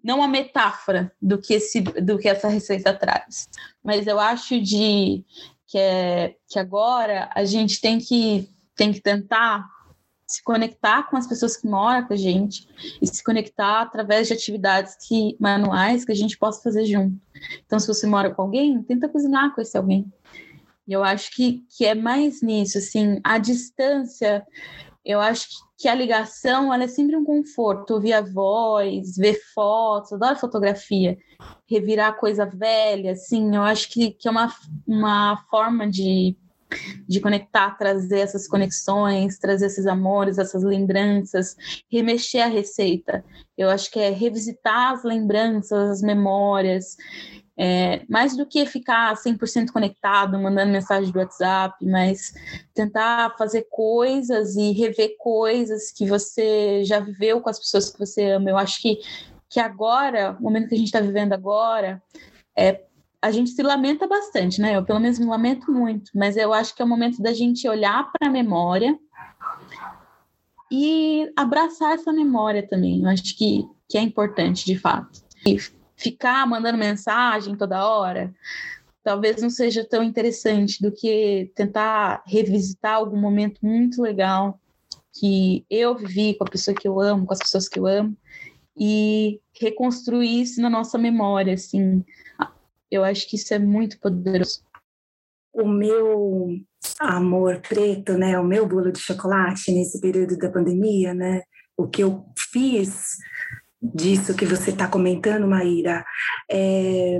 não 0.03 0.23
a 0.23 0.27
metáfora 0.27 1.11
do 1.21 1.37
que 1.37 1.53
esse 1.55 1.81
do 1.81 2.17
que 2.17 2.27
essa 2.27 2.47
receita 2.47 2.93
traz. 2.93 3.49
Mas 3.83 4.07
eu 4.07 4.19
acho 4.19 4.61
de 4.61 5.25
que 5.67 5.77
é 5.77 6.35
que 6.47 6.57
agora 6.57 7.29
a 7.35 7.43
gente 7.43 7.81
tem 7.81 7.99
que 7.99 8.49
tem 8.75 8.93
que 8.93 9.01
tentar 9.01 9.67
se 10.29 10.43
conectar 10.43 11.09
com 11.09 11.17
as 11.17 11.25
pessoas 11.25 11.57
que 11.57 11.67
moram 11.67 12.05
com 12.05 12.13
a 12.13 12.17
gente 12.17 12.67
e 13.01 13.07
se 13.07 13.23
conectar 13.23 13.81
através 13.81 14.27
de 14.27 14.33
atividades 14.33 14.95
que 15.07 15.35
manuais 15.39 16.05
que 16.05 16.11
a 16.11 16.15
gente 16.15 16.37
possa 16.37 16.61
fazer 16.61 16.85
junto. 16.85 17.19
Então, 17.65 17.79
se 17.79 17.87
você 17.87 18.05
mora 18.05 18.29
com 18.29 18.43
alguém, 18.43 18.81
tenta 18.83 19.09
cozinhar 19.09 19.55
com 19.55 19.59
esse 19.59 19.75
alguém. 19.75 20.05
Eu 20.89 21.03
acho 21.03 21.31
que, 21.35 21.63
que 21.77 21.85
é 21.85 21.93
mais 21.93 22.41
nisso, 22.41 22.77
assim, 22.77 23.19
a 23.23 23.37
distância, 23.37 24.45
eu 25.05 25.19
acho 25.19 25.47
que 25.77 25.87
a 25.87 25.95
ligação 25.95 26.73
ela 26.73 26.83
é 26.83 26.87
sempre 26.87 27.15
um 27.15 27.23
conforto, 27.23 27.93
ouvir 27.93 28.13
a 28.13 28.21
voz, 28.21 29.15
ver 29.15 29.39
fotos, 29.53 30.11
adoro 30.11 30.37
fotografia, 30.37 31.17
revirar 31.69 32.17
coisa 32.17 32.45
velha, 32.45 33.13
assim, 33.13 33.55
eu 33.55 33.61
acho 33.61 33.89
que, 33.89 34.11
que 34.11 34.27
é 34.27 34.31
uma, 34.31 34.53
uma 34.85 35.37
forma 35.49 35.89
de, 35.89 36.35
de 37.07 37.19
conectar, 37.19 37.71
trazer 37.77 38.19
essas 38.19 38.47
conexões, 38.47 39.39
trazer 39.39 39.67
esses 39.67 39.87
amores, 39.87 40.37
essas 40.37 40.63
lembranças, 40.63 41.55
remexer 41.91 42.43
a 42.43 42.47
receita. 42.47 43.23
Eu 43.57 43.69
acho 43.69 43.91
que 43.91 43.99
é 43.99 44.09
revisitar 44.09 44.93
as 44.93 45.03
lembranças, 45.03 45.89
as 45.89 46.01
memórias, 46.01 46.95
é, 47.61 48.03
mais 48.07 48.37
do 48.37 48.45
que 48.45 48.65
ficar 48.65 49.13
100% 49.15 49.71
conectado, 49.73 50.39
mandando 50.39 50.71
mensagem 50.71 51.11
do 51.11 51.19
WhatsApp, 51.19 51.75
mas 51.85 52.33
tentar 52.73 53.35
fazer 53.37 53.67
coisas 53.69 54.55
e 54.55 54.71
rever 54.71 55.17
coisas 55.17 55.91
que 55.91 56.05
você 56.07 56.85
já 56.85 57.01
viveu 57.01 57.41
com 57.41 57.49
as 57.49 57.59
pessoas 57.59 57.89
que 57.89 57.99
você 57.99 58.31
ama. 58.31 58.49
Eu 58.49 58.57
acho 58.57 58.81
que, 58.81 58.99
que 59.49 59.59
agora, 59.59 60.37
o 60.39 60.43
momento 60.43 60.69
que 60.69 60.75
a 60.75 60.77
gente 60.77 60.87
está 60.87 61.01
vivendo 61.01 61.33
agora, 61.33 62.01
é, 62.57 62.81
a 63.21 63.31
gente 63.31 63.51
se 63.51 63.61
lamenta 63.61 64.07
bastante, 64.07 64.61
né? 64.61 64.75
Eu, 64.75 64.85
pelo 64.85 64.99
menos, 64.99 65.19
me 65.19 65.25
lamento 65.25 65.71
muito, 65.71 66.11
mas 66.15 66.37
eu 66.37 66.53
acho 66.53 66.73
que 66.75 66.81
é 66.81 66.85
o 66.85 66.87
momento 66.87 67.21
da 67.21 67.33
gente 67.33 67.67
olhar 67.67 68.11
para 68.11 68.29
a 68.29 68.31
memória 68.31 68.97
e 70.71 71.31
abraçar 71.35 71.93
essa 71.93 72.13
memória 72.13 72.65
também. 72.67 73.01
Eu 73.01 73.09
acho 73.09 73.37
que, 73.37 73.65
que 73.89 73.97
é 73.97 74.01
importante, 74.01 74.65
de 74.65 74.77
fato. 74.77 75.21
E 75.45 75.57
ficar 75.97 76.47
mandando 76.47 76.77
mensagem 76.77 77.57
toda 77.57 77.85
hora, 77.85 78.33
talvez 79.03 79.41
não 79.41 79.49
seja 79.49 79.83
tão 79.83 80.01
interessante 80.01 80.81
do 80.81 80.91
que 80.91 81.51
tentar 81.55 82.23
revisitar 82.25 82.95
algum 82.95 83.19
momento 83.19 83.59
muito 83.61 84.01
legal 84.01 84.59
que 85.19 85.65
eu 85.69 85.95
vivi 85.95 86.35
com 86.35 86.45
a 86.45 86.49
pessoa 86.49 86.75
que 86.75 86.87
eu 86.87 87.01
amo, 87.01 87.25
com 87.25 87.33
as 87.33 87.39
pessoas 87.39 87.67
que 87.67 87.77
eu 87.77 87.85
amo, 87.85 88.15
e 88.77 89.41
reconstruir 89.59 90.41
isso 90.41 90.61
na 90.61 90.69
nossa 90.69 90.97
memória, 90.97 91.53
assim. 91.53 92.05
Eu 92.91 93.03
acho 93.03 93.29
que 93.29 93.35
isso 93.35 93.53
é 93.53 93.59
muito 93.59 93.99
poderoso. 93.99 94.61
O 95.53 95.67
meu 95.67 96.57
amor 96.99 97.61
preto, 97.61 98.17
né, 98.17 98.39
o 98.39 98.43
meu 98.43 98.67
bolo 98.67 98.91
de 98.91 98.99
chocolate 98.99 99.71
nesse 99.71 99.99
período 99.99 100.37
da 100.37 100.49
pandemia, 100.49 101.13
né, 101.13 101.41
o 101.75 101.87
que 101.87 102.03
eu 102.03 102.25
fiz 102.37 103.17
disso 103.81 104.35
que 104.35 104.45
você 104.45 104.71
está 104.71 104.87
comentando, 104.87 105.47
Maíra, 105.47 106.05
é, 106.49 107.19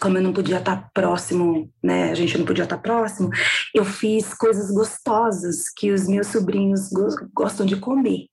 como 0.00 0.18
eu 0.18 0.22
não 0.22 0.32
podia 0.32 0.58
estar 0.58 0.90
próximo, 0.92 1.70
né? 1.82 2.10
A 2.10 2.14
gente 2.14 2.36
não 2.36 2.44
podia 2.44 2.64
estar 2.64 2.78
próximo, 2.78 3.30
eu 3.74 3.84
fiz 3.84 4.34
coisas 4.34 4.70
gostosas 4.70 5.68
que 5.76 5.92
os 5.92 6.06
meus 6.06 6.28
sobrinhos 6.28 6.90
gostam 7.34 7.64
de 7.66 7.76
comer, 7.76 8.26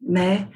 né? 0.00 0.48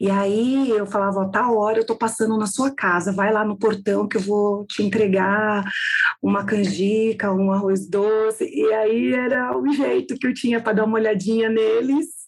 E 0.00 0.10
aí 0.10 0.70
eu 0.70 0.86
falava, 0.86 1.20
ó, 1.20 1.28
tá 1.28 1.50
hora 1.50 1.78
eu 1.78 1.86
tô 1.86 1.96
passando 1.96 2.36
na 2.36 2.46
sua 2.46 2.70
casa, 2.74 3.12
vai 3.12 3.32
lá 3.32 3.44
no 3.44 3.58
portão 3.58 4.06
que 4.06 4.16
eu 4.16 4.22
vou 4.22 4.66
te 4.66 4.82
entregar 4.82 5.64
uma 6.22 6.44
canjica, 6.44 7.32
um 7.32 7.52
arroz 7.52 7.88
doce. 7.88 8.44
E 8.44 8.72
aí 8.72 9.12
era 9.14 9.56
o 9.56 9.72
jeito 9.72 10.16
que 10.16 10.26
eu 10.26 10.34
tinha 10.34 10.60
para 10.60 10.74
dar 10.74 10.84
uma 10.84 10.98
olhadinha 10.98 11.48
neles 11.48 12.22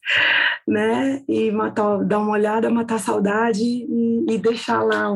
né? 0.66 1.22
E 1.28 1.50
matar, 1.50 2.04
dar 2.04 2.18
uma 2.18 2.32
olhada, 2.32 2.70
matar 2.70 2.96
a 2.96 2.98
saudade 2.98 3.62
e, 3.62 4.24
e 4.28 4.38
deixar 4.38 4.82
lá 4.82 5.12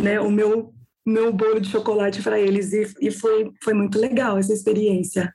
né, 0.00 0.20
o 0.20 0.30
meu, 0.30 0.72
meu 1.04 1.32
bolo 1.32 1.60
de 1.60 1.68
chocolate 1.68 2.22
para 2.22 2.40
eles. 2.40 2.72
E, 2.72 2.94
e 3.00 3.10
foi, 3.10 3.52
foi 3.62 3.74
muito 3.74 3.98
legal 3.98 4.38
essa 4.38 4.52
experiência. 4.52 5.34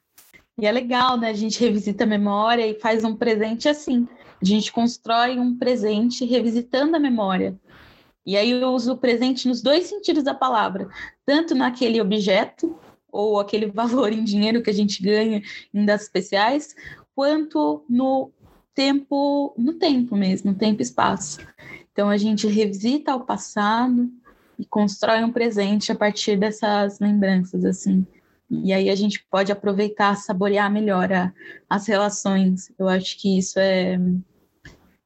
E 0.59 0.65
é 0.65 0.71
legal, 0.71 1.17
né? 1.17 1.29
A 1.29 1.33
gente 1.33 1.59
revisita 1.59 2.03
a 2.03 2.07
memória 2.07 2.65
e 2.65 2.79
faz 2.79 3.03
um 3.03 3.15
presente 3.15 3.69
assim. 3.69 4.07
A 4.41 4.45
gente 4.45 4.71
constrói 4.71 5.37
um 5.37 5.57
presente 5.57 6.25
revisitando 6.25 6.95
a 6.95 6.99
memória. 6.99 7.59
E 8.25 8.35
aí 8.35 8.51
eu 8.51 8.69
uso 8.69 8.93
o 8.93 8.97
presente 8.97 9.47
nos 9.47 9.61
dois 9.61 9.87
sentidos 9.87 10.23
da 10.23 10.33
palavra, 10.33 10.89
tanto 11.25 11.55
naquele 11.55 12.01
objeto 12.01 12.77
ou 13.09 13.39
aquele 13.39 13.67
valor 13.71 14.11
em 14.11 14.23
dinheiro 14.23 14.61
que 14.61 14.69
a 14.69 14.73
gente 14.73 15.01
ganha 15.01 15.41
em 15.73 15.85
datas 15.85 16.07
especiais, 16.07 16.75
quanto 17.15 17.85
no 17.89 18.31
tempo, 18.73 19.53
no 19.57 19.73
tempo 19.73 20.15
mesmo, 20.15 20.53
tempo 20.53 20.81
e 20.81 20.83
espaço. 20.83 21.39
Então 21.91 22.09
a 22.09 22.17
gente 22.17 22.47
revisita 22.47 23.15
o 23.15 23.21
passado 23.21 24.11
e 24.59 24.65
constrói 24.65 25.23
um 25.23 25.31
presente 25.31 25.91
a 25.91 25.95
partir 25.95 26.37
dessas 26.37 26.99
lembranças, 26.99 27.63
assim. 27.63 28.05
E 28.49 28.71
aí 28.71 28.89
a 28.89 28.95
gente 28.95 29.25
pode 29.29 29.51
aproveitar, 29.51 30.15
saborear 30.15 30.71
melhor 30.71 31.11
a, 31.11 31.33
as 31.69 31.87
relações. 31.87 32.71
Eu 32.79 32.87
acho 32.87 33.19
que 33.19 33.37
isso 33.37 33.59
é, 33.59 33.99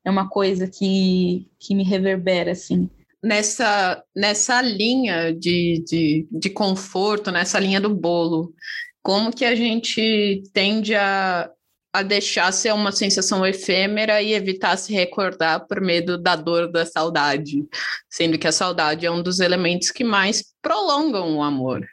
é 0.05 0.11
uma 0.11 0.29
coisa 0.29 0.67
que, 0.67 1.47
que 1.59 1.73
me 1.73 1.83
reverbera, 1.83 2.51
assim. 2.51 2.89
Nessa, 3.23 4.03
nessa 4.15 4.61
linha 4.61 5.33
de, 5.33 5.83
de, 5.85 6.27
de 6.31 6.49
conforto, 6.49 7.31
nessa 7.31 7.59
linha 7.59 7.81
do 7.81 7.93
bolo, 7.93 8.53
como 9.01 9.31
que 9.31 9.45
a 9.45 9.55
gente 9.55 10.43
tende 10.53 10.95
a 10.95 11.49
a 11.93 12.01
deixar 12.01 12.51
ser 12.53 12.73
uma 12.73 12.91
sensação 12.91 13.45
efêmera 13.45 14.21
e 14.21 14.33
evitar 14.33 14.77
se 14.77 14.93
recordar 14.93 15.67
por 15.67 15.81
medo 15.81 16.17
da 16.17 16.35
dor 16.35 16.71
da 16.71 16.85
saudade, 16.85 17.65
sendo 18.09 18.37
que 18.37 18.47
a 18.47 18.51
saudade 18.51 19.05
é 19.05 19.11
um 19.11 19.21
dos 19.21 19.39
elementos 19.39 19.91
que 19.91 20.03
mais 20.03 20.53
prolongam 20.61 21.35
o 21.35 21.43
amor, 21.43 21.85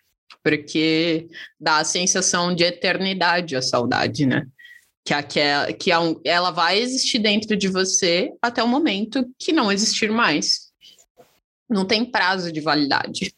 porque 0.42 1.26
dá 1.60 1.78
a 1.78 1.84
sensação 1.84 2.54
de 2.54 2.62
eternidade 2.62 3.56
à 3.56 3.62
saudade, 3.62 4.24
né? 4.24 4.46
Que, 5.04 5.14
aquela, 5.14 5.72
que 5.72 5.90
ela 6.24 6.50
vai 6.50 6.78
existir 6.78 7.18
dentro 7.18 7.56
de 7.56 7.66
você 7.66 8.30
até 8.42 8.62
o 8.62 8.68
momento 8.68 9.26
que 9.38 9.52
não 9.52 9.72
existir 9.72 10.10
mais. 10.10 10.68
Não 11.68 11.84
tem 11.84 12.04
prazo 12.04 12.52
de 12.52 12.60
validade. 12.60 13.34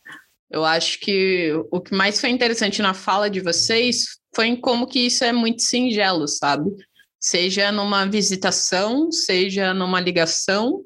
Eu 0.51 0.65
acho 0.65 0.99
que 0.99 1.53
o 1.71 1.81
que 1.81 1.95
mais 1.95 2.21
foi 2.21 2.31
interessante 2.31 2.83
na 2.83 2.93
fala 2.93 3.31
de 3.31 3.41
vocês 3.41 4.20
foi 4.35 4.49
em 4.49 4.57
como 4.57 4.87
que 4.87 5.01
isso 5.01 5.25
é 5.25 5.33
muito 5.33 5.63
singelo, 5.63 6.27
sabe? 6.29 6.71
Seja 7.19 7.71
numa 7.71 8.07
visitação, 8.07 9.11
seja 9.11 9.75
numa 9.75 10.01
ligação, 10.01 10.83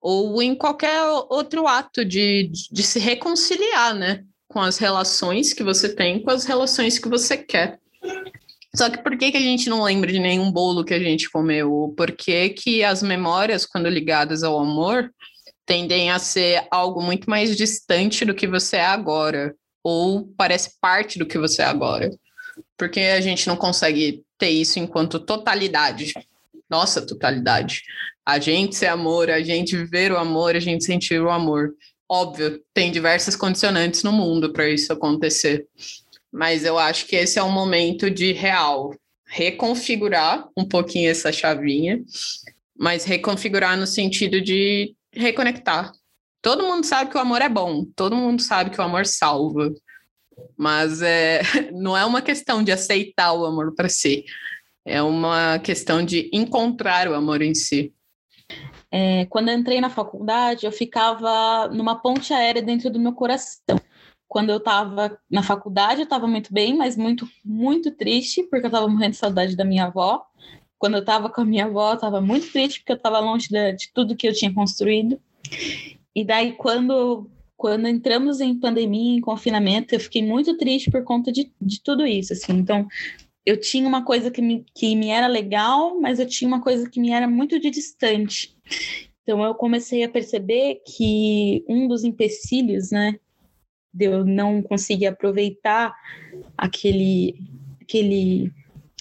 ou 0.00 0.42
em 0.42 0.54
qualquer 0.54 1.02
outro 1.30 1.66
ato 1.66 2.04
de, 2.04 2.50
de 2.70 2.82
se 2.82 2.98
reconciliar, 2.98 3.94
né? 3.94 4.22
Com 4.48 4.60
as 4.60 4.78
relações 4.78 5.52
que 5.52 5.62
você 5.62 5.94
tem, 5.94 6.22
com 6.22 6.30
as 6.30 6.44
relações 6.44 6.98
que 6.98 7.08
você 7.08 7.36
quer. 7.36 7.78
Só 8.76 8.90
que 8.90 8.98
por 9.02 9.16
que, 9.16 9.30
que 9.30 9.36
a 9.36 9.40
gente 9.40 9.68
não 9.68 9.82
lembra 9.82 10.10
de 10.10 10.18
nenhum 10.18 10.50
bolo 10.50 10.84
que 10.84 10.92
a 10.94 10.98
gente 10.98 11.30
comeu? 11.30 11.94
Por 11.96 12.12
que, 12.12 12.50
que 12.50 12.82
as 12.82 13.02
memórias, 13.02 13.64
quando 13.64 13.88
ligadas 13.88 14.42
ao 14.42 14.58
amor, 14.58 15.10
tendem 15.64 16.10
a 16.10 16.18
ser 16.18 16.66
algo 16.70 17.00
muito 17.00 17.30
mais 17.30 17.56
distante 17.56 18.24
do 18.24 18.34
que 18.34 18.46
você 18.46 18.76
é 18.76 18.84
agora? 18.84 19.54
Ou 19.82 20.26
parece 20.36 20.72
parte 20.80 21.18
do 21.18 21.26
que 21.26 21.38
você 21.38 21.62
é 21.62 21.66
agora? 21.66 22.10
Porque 22.76 23.00
a 23.00 23.20
gente 23.20 23.46
não 23.46 23.56
consegue 23.56 24.22
ter 24.38 24.50
isso 24.50 24.78
enquanto 24.78 25.20
totalidade. 25.20 26.12
Nossa, 26.68 27.06
totalidade. 27.06 27.82
A 28.26 28.38
gente 28.38 28.74
ser 28.74 28.86
amor, 28.86 29.30
a 29.30 29.42
gente 29.42 29.76
viver 29.76 30.10
o 30.10 30.16
amor, 30.16 30.56
a 30.56 30.60
gente 30.60 30.84
sentir 30.84 31.20
o 31.20 31.30
amor. 31.30 31.74
Óbvio, 32.08 32.62
tem 32.72 32.90
diversas 32.90 33.36
condicionantes 33.36 34.02
no 34.02 34.12
mundo 34.12 34.52
para 34.52 34.68
isso 34.68 34.92
acontecer. 34.92 35.66
Mas 36.32 36.64
eu 36.64 36.78
acho 36.78 37.06
que 37.06 37.16
esse 37.16 37.38
é 37.38 37.42
um 37.42 37.52
momento 37.52 38.10
de 38.10 38.32
real 38.32 38.92
reconfigurar 39.26 40.48
um 40.56 40.66
pouquinho 40.66 41.10
essa 41.10 41.32
chavinha, 41.32 42.02
mas 42.76 43.04
reconfigurar 43.04 43.76
no 43.76 43.86
sentido 43.86 44.40
de 44.40 44.94
reconectar. 45.12 45.92
Todo 46.42 46.64
mundo 46.64 46.84
sabe 46.84 47.10
que 47.10 47.16
o 47.16 47.20
amor 47.20 47.40
é 47.40 47.48
bom, 47.48 47.84
todo 47.96 48.16
mundo 48.16 48.42
sabe 48.42 48.70
que 48.70 48.80
o 48.80 48.84
amor 48.84 49.06
salva. 49.06 49.72
Mas 50.56 51.02
é, 51.02 51.42
não 51.72 51.96
é 51.96 52.04
uma 52.04 52.22
questão 52.22 52.62
de 52.62 52.72
aceitar 52.72 53.32
o 53.32 53.44
amor 53.44 53.74
para 53.74 53.88
si, 53.88 54.24
é 54.84 55.02
uma 55.02 55.58
questão 55.58 56.04
de 56.04 56.30
encontrar 56.32 57.08
o 57.08 57.14
amor 57.14 57.40
em 57.42 57.54
si. 57.54 57.92
É, 58.90 59.26
quando 59.26 59.48
eu 59.48 59.58
entrei 59.58 59.80
na 59.80 59.90
faculdade, 59.90 60.66
eu 60.66 60.72
ficava 60.72 61.68
numa 61.68 61.96
ponte 61.96 62.32
aérea 62.32 62.62
dentro 62.62 62.90
do 62.90 63.00
meu 63.00 63.12
coração. 63.12 63.80
Quando 64.28 64.50
eu 64.50 64.58
estava 64.58 65.18
na 65.30 65.42
faculdade, 65.42 66.00
eu 66.00 66.04
estava 66.04 66.26
muito 66.26 66.52
bem, 66.52 66.76
mas 66.76 66.96
muito, 66.96 67.28
muito 67.44 67.90
triste, 67.90 68.42
porque 68.44 68.66
eu 68.66 68.68
estava 68.68 68.86
morrendo 68.86 69.12
de 69.12 69.16
saudade 69.16 69.56
da 69.56 69.64
minha 69.64 69.86
avó. 69.86 70.24
Quando 70.78 70.94
eu 70.94 71.00
estava 71.00 71.30
com 71.30 71.40
a 71.40 71.44
minha 71.44 71.64
avó, 71.64 71.90
eu 71.90 71.94
estava 71.94 72.20
muito 72.20 72.52
triste, 72.52 72.80
porque 72.80 72.92
eu 72.92 72.96
estava 72.96 73.18
longe 73.20 73.48
de, 73.48 73.72
de 73.72 73.92
tudo 73.92 74.16
que 74.16 74.28
eu 74.28 74.32
tinha 74.32 74.52
construído. 74.52 75.20
E 76.14 76.24
daí, 76.24 76.52
quando 76.52 77.28
quando 77.56 77.86
entramos 77.86 78.40
em 78.40 78.58
pandemia, 78.58 79.16
em 79.16 79.20
confinamento, 79.20 79.94
eu 79.94 80.00
fiquei 80.00 80.22
muito 80.22 80.56
triste 80.56 80.90
por 80.90 81.04
conta 81.04 81.30
de, 81.30 81.52
de 81.60 81.82
tudo 81.82 82.06
isso, 82.06 82.32
assim. 82.32 82.52
Então, 82.52 82.86
eu 83.46 83.58
tinha 83.58 83.86
uma 83.86 84.04
coisa 84.04 84.30
que 84.30 84.42
me, 84.42 84.64
que 84.74 84.96
me 84.96 85.08
era 85.08 85.26
legal, 85.26 86.00
mas 86.00 86.18
eu 86.18 86.26
tinha 86.26 86.48
uma 86.48 86.60
coisa 86.60 86.88
que 86.88 87.00
me 87.00 87.10
era 87.10 87.28
muito 87.28 87.58
de 87.60 87.70
distante. 87.70 88.56
Então, 89.22 89.42
eu 89.42 89.54
comecei 89.54 90.02
a 90.02 90.08
perceber 90.08 90.82
que 90.86 91.64
um 91.68 91.88
dos 91.88 92.04
empecilhos, 92.04 92.90
né, 92.90 93.18
de 93.92 94.06
eu 94.06 94.24
não 94.24 94.60
conseguir 94.60 95.06
aproveitar 95.06 95.94
aquele, 96.58 97.36
aquele 97.80 98.52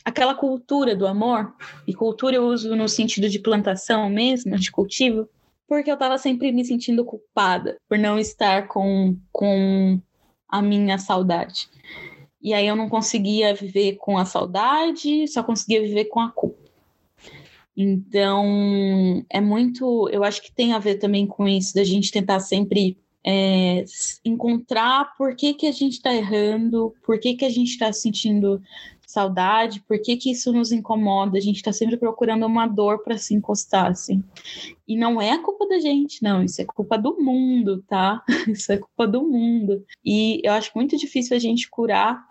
aquela 0.05 0.35
cultura 0.35 0.95
do 0.95 1.07
amor, 1.07 1.53
e 1.87 1.93
cultura 1.93 2.35
eu 2.35 2.45
uso 2.45 2.75
no 2.75 2.89
sentido 2.89 3.29
de 3.29 3.39
plantação 3.39 4.09
mesmo, 4.09 4.57
de 4.57 4.69
cultivo, 4.69 5.27
porque 5.67 5.89
eu 5.89 5.95
estava 5.95 6.17
sempre 6.17 6.51
me 6.51 6.65
sentindo 6.65 7.05
culpada 7.05 7.77
por 7.87 7.97
não 7.97 8.19
estar 8.19 8.67
com, 8.67 9.17
com 9.31 9.99
a 10.47 10.61
minha 10.61 10.97
saudade. 10.97 11.69
E 12.41 12.53
aí 12.53 12.67
eu 12.67 12.75
não 12.75 12.89
conseguia 12.89 13.53
viver 13.53 13.95
com 13.95 14.17
a 14.17 14.25
saudade, 14.25 15.27
só 15.27 15.41
conseguia 15.41 15.81
viver 15.81 16.05
com 16.05 16.19
a 16.19 16.29
culpa. 16.29 16.61
Então, 17.75 19.25
é 19.29 19.41
muito. 19.41 20.07
Eu 20.09 20.23
acho 20.23 20.41
que 20.41 20.51
tem 20.51 20.73
a 20.73 20.79
ver 20.79 20.95
também 20.95 21.25
com 21.25 21.47
isso, 21.47 21.73
da 21.73 21.83
gente 21.83 22.11
tentar 22.11 22.39
sempre 22.39 22.97
é, 23.25 23.85
encontrar 24.23 25.15
por 25.17 25.35
que, 25.35 25.53
que 25.53 25.65
a 25.65 25.71
gente 25.71 25.93
está 25.93 26.13
errando, 26.13 26.93
por 27.05 27.19
que, 27.19 27.33
que 27.35 27.45
a 27.45 27.49
gente 27.49 27.69
está 27.69 27.91
sentindo 27.91 28.61
saudade, 29.13 29.81
por 29.87 30.01
que, 30.01 30.17
que 30.17 30.31
isso 30.31 30.51
nos 30.51 30.71
incomoda, 30.71 31.37
a 31.37 31.41
gente 31.41 31.57
está 31.57 31.71
sempre 31.71 31.97
procurando 31.97 32.45
uma 32.45 32.67
dor 32.67 33.03
para 33.03 33.17
se 33.17 33.33
encostar, 33.33 33.91
assim. 33.91 34.23
E 34.87 34.97
não 34.97 35.21
é 35.21 35.31
a 35.31 35.41
culpa 35.41 35.67
da 35.67 35.79
gente, 35.79 36.21
não, 36.21 36.43
isso 36.43 36.61
é 36.61 36.65
culpa 36.65 36.97
do 36.97 37.21
mundo, 37.21 37.83
tá? 37.87 38.23
Isso 38.47 38.71
é 38.71 38.77
culpa 38.77 39.07
do 39.07 39.23
mundo. 39.23 39.85
E 40.03 40.41
eu 40.43 40.51
acho 40.51 40.71
muito 40.75 40.97
difícil 40.97 41.35
a 41.35 41.39
gente 41.39 41.69
curar 41.69 42.23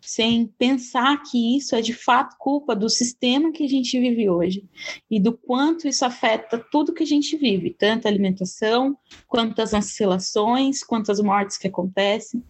sem 0.00 0.46
pensar 0.46 1.22
que 1.22 1.56
isso 1.56 1.74
é 1.74 1.80
de 1.80 1.94
fato 1.94 2.36
culpa 2.38 2.76
do 2.76 2.90
sistema 2.90 3.52
que 3.52 3.64
a 3.64 3.68
gente 3.68 3.98
vive 3.98 4.28
hoje 4.28 4.64
e 5.10 5.18
do 5.18 5.32
quanto 5.32 5.88
isso 5.88 6.04
afeta 6.04 6.62
tudo 6.70 6.92
que 6.92 7.02
a 7.02 7.06
gente 7.06 7.36
vive, 7.36 7.70
tanto 7.70 8.06
a 8.06 8.10
alimentação, 8.10 8.96
quanto 9.26 9.60
as 9.60 9.72
relações, 9.98 10.82
quanto 10.84 11.10
as 11.10 11.20
mortes 11.20 11.56
que 11.56 11.68
acontecem. 11.68 12.42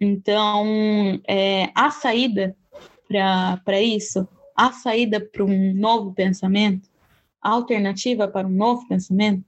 Então, 0.00 1.20
é, 1.26 1.70
a 1.74 1.90
saída 1.90 2.56
para 3.06 3.80
isso, 3.80 4.26
a 4.54 4.72
saída 4.72 5.20
para 5.20 5.44
um 5.44 5.74
novo 5.74 6.12
pensamento, 6.12 6.88
a 7.40 7.50
alternativa 7.50 8.26
para 8.26 8.46
um 8.46 8.50
novo 8.50 8.86
pensamento? 8.88 9.44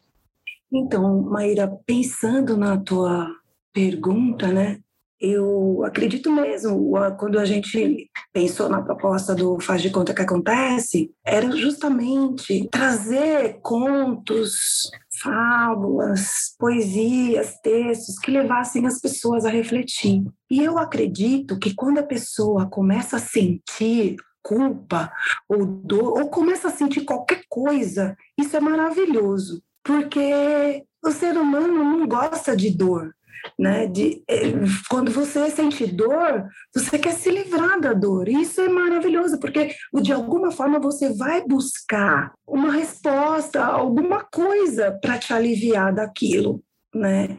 Então, 0.72 1.22
Maíra, 1.22 1.66
pensando 1.86 2.56
na 2.56 2.76
tua 2.76 3.34
pergunta, 3.72 4.48
né? 4.48 4.80
Eu 5.20 5.82
acredito 5.84 6.30
mesmo, 6.30 6.92
quando 7.18 7.38
a 7.38 7.44
gente 7.44 8.10
pensou 8.32 8.68
na 8.68 8.82
proposta 8.82 9.34
do 9.34 9.60
Faz 9.60 9.82
de 9.82 9.90
Conta 9.90 10.14
que 10.14 10.22
Acontece, 10.22 11.10
era 11.24 11.50
justamente 11.50 12.68
trazer 12.70 13.58
contos, 13.60 14.90
fábulas, 15.20 16.54
poesias, 16.58 17.58
textos 17.62 18.18
que 18.18 18.30
levassem 18.30 18.86
as 18.86 19.00
pessoas 19.00 19.44
a 19.44 19.50
refletir. 19.50 20.24
E 20.50 20.62
eu 20.62 20.78
acredito 20.78 21.58
que 21.58 21.74
quando 21.74 21.98
a 21.98 22.06
pessoa 22.06 22.68
começa 22.68 23.16
a 23.16 23.20
sentir 23.20 24.16
culpa 24.42 25.12
ou 25.48 25.66
dor, 25.66 26.20
ou 26.20 26.30
começa 26.30 26.68
a 26.68 26.72
sentir 26.72 27.02
qualquer 27.04 27.42
coisa, 27.48 28.16
isso 28.38 28.56
é 28.56 28.60
maravilhoso, 28.60 29.62
porque 29.82 30.84
o 31.04 31.10
ser 31.10 31.36
humano 31.36 31.84
não 31.84 32.06
gosta 32.06 32.56
de 32.56 32.70
dor 32.70 33.12
né? 33.58 33.86
De, 33.86 34.22
é, 34.28 34.52
quando 34.88 35.10
você 35.10 35.50
sente 35.50 35.86
dor, 35.86 36.48
você 36.74 36.98
quer 36.98 37.12
se 37.12 37.30
livrar 37.30 37.80
da 37.80 37.92
dor. 37.92 38.28
Isso 38.28 38.60
é 38.60 38.68
maravilhoso, 38.68 39.38
porque 39.38 39.74
de 40.02 40.12
alguma 40.12 40.50
forma 40.50 40.78
você 40.78 41.12
vai 41.14 41.44
buscar 41.46 42.32
uma 42.46 42.72
resposta, 42.72 43.64
alguma 43.64 44.24
coisa 44.24 44.98
para 45.00 45.18
te 45.18 45.32
aliviar 45.32 45.94
daquilo, 45.94 46.62
né? 46.94 47.38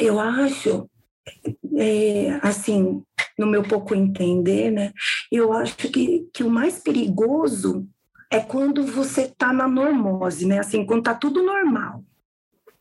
Eu 0.00 0.18
acho, 0.18 0.88
é, 1.76 2.38
assim, 2.42 3.02
no 3.38 3.46
meu 3.46 3.62
pouco 3.62 3.94
entender, 3.94 4.70
né? 4.70 4.92
Eu 5.30 5.52
acho 5.52 5.76
que, 5.76 6.28
que 6.32 6.42
o 6.42 6.50
mais 6.50 6.78
perigoso 6.78 7.86
é 8.30 8.40
quando 8.40 8.84
você 8.84 9.22
está 9.22 9.52
na 9.52 9.68
normose, 9.68 10.46
né? 10.46 10.58
Assim, 10.58 10.84
quando 10.84 11.00
está 11.00 11.14
tudo 11.14 11.42
normal. 11.42 12.04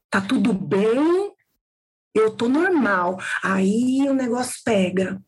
Tá 0.09 0.21
tudo 0.21 0.53
bem, 0.53 1.34
eu 2.15 2.31
tô 2.31 2.47
normal. 2.47 3.19
Aí 3.43 4.07
o 4.07 4.13
negócio 4.13 4.55
pega, 4.63 5.21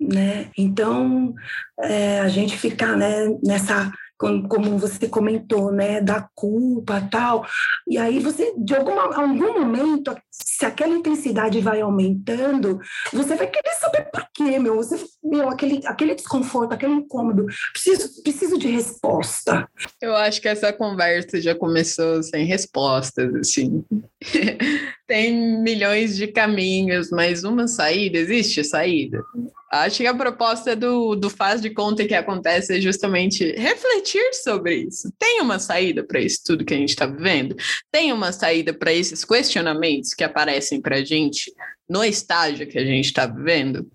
né? 0.00 0.50
Então, 0.56 1.34
é, 1.80 2.20
a 2.20 2.28
gente 2.28 2.58
ficar 2.58 2.96
né, 2.96 3.28
nessa 3.42 3.90
como 4.16 4.78
você 4.78 5.08
comentou, 5.08 5.72
né, 5.72 6.00
da 6.00 6.28
culpa 6.34 7.00
tal. 7.10 7.46
E 7.86 7.98
aí 7.98 8.20
você, 8.20 8.54
de 8.56 8.74
alguma, 8.74 9.14
algum 9.14 9.60
momento, 9.60 10.16
se 10.30 10.64
aquela 10.64 10.94
intensidade 10.94 11.60
vai 11.60 11.80
aumentando, 11.80 12.80
você 13.12 13.34
vai 13.34 13.46
querer 13.46 13.74
saber 13.74 14.08
por 14.10 14.26
quê, 14.32 14.58
meu. 14.58 14.76
Você, 14.76 15.04
meu, 15.22 15.48
aquele, 15.48 15.80
aquele 15.86 16.14
desconforto, 16.14 16.72
aquele 16.72 16.94
incômodo. 16.94 17.46
Preciso, 17.72 18.22
preciso 18.22 18.58
de 18.58 18.68
resposta. 18.68 19.68
Eu 20.00 20.14
acho 20.14 20.40
que 20.40 20.48
essa 20.48 20.72
conversa 20.72 21.40
já 21.40 21.54
começou 21.54 22.22
sem 22.22 22.46
respostas, 22.46 23.34
assim. 23.34 23.84
Tem 25.06 25.60
milhões 25.62 26.16
de 26.16 26.26
caminhos, 26.26 27.10
mas 27.10 27.44
uma 27.44 27.68
saída, 27.68 28.16
existe 28.16 28.64
saída? 28.64 29.22
Acho 29.70 29.98
que 29.98 30.06
a 30.06 30.14
proposta 30.14 30.74
do, 30.74 31.14
do 31.14 31.28
faz 31.28 31.60
de 31.60 31.68
conta 31.68 32.06
que 32.06 32.14
acontece 32.14 32.76
é 32.76 32.80
justamente 32.80 33.52
refletir 33.52 34.32
sobre 34.34 34.76
isso. 34.76 35.12
Tem 35.18 35.40
uma 35.40 35.58
saída 35.58 36.04
para 36.04 36.20
isso 36.20 36.40
tudo 36.44 36.64
que 36.64 36.72
a 36.72 36.76
gente 36.76 36.90
está 36.90 37.06
vivendo? 37.06 37.56
Tem 37.90 38.12
uma 38.12 38.32
saída 38.32 38.72
para 38.72 38.92
esses 38.92 39.24
questionamentos 39.24 40.14
que 40.14 40.24
aparecem 40.24 40.80
para 40.80 40.96
a 40.96 41.04
gente 41.04 41.52
no 41.88 42.04
estágio 42.04 42.66
que 42.66 42.78
a 42.78 42.84
gente 42.84 43.06
está 43.06 43.26
vivendo? 43.26 43.90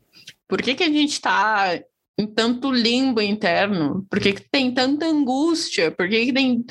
Por 0.48 0.62
que, 0.62 0.76
que 0.76 0.84
a 0.84 0.89
gente 0.89 1.13
está 1.13 1.80
em 2.17 2.28
tanto 2.28 2.72
limbo 2.72 3.22
interno? 3.22 4.06
Por 4.10 4.19
que, 4.19 4.34
que 4.34 4.50
tem 4.50 4.74
tanta 4.74 5.06
angústia? 5.06 5.91
Por 5.91 6.10
que, 6.10 6.26
que 6.26 6.34
tem 6.34 6.65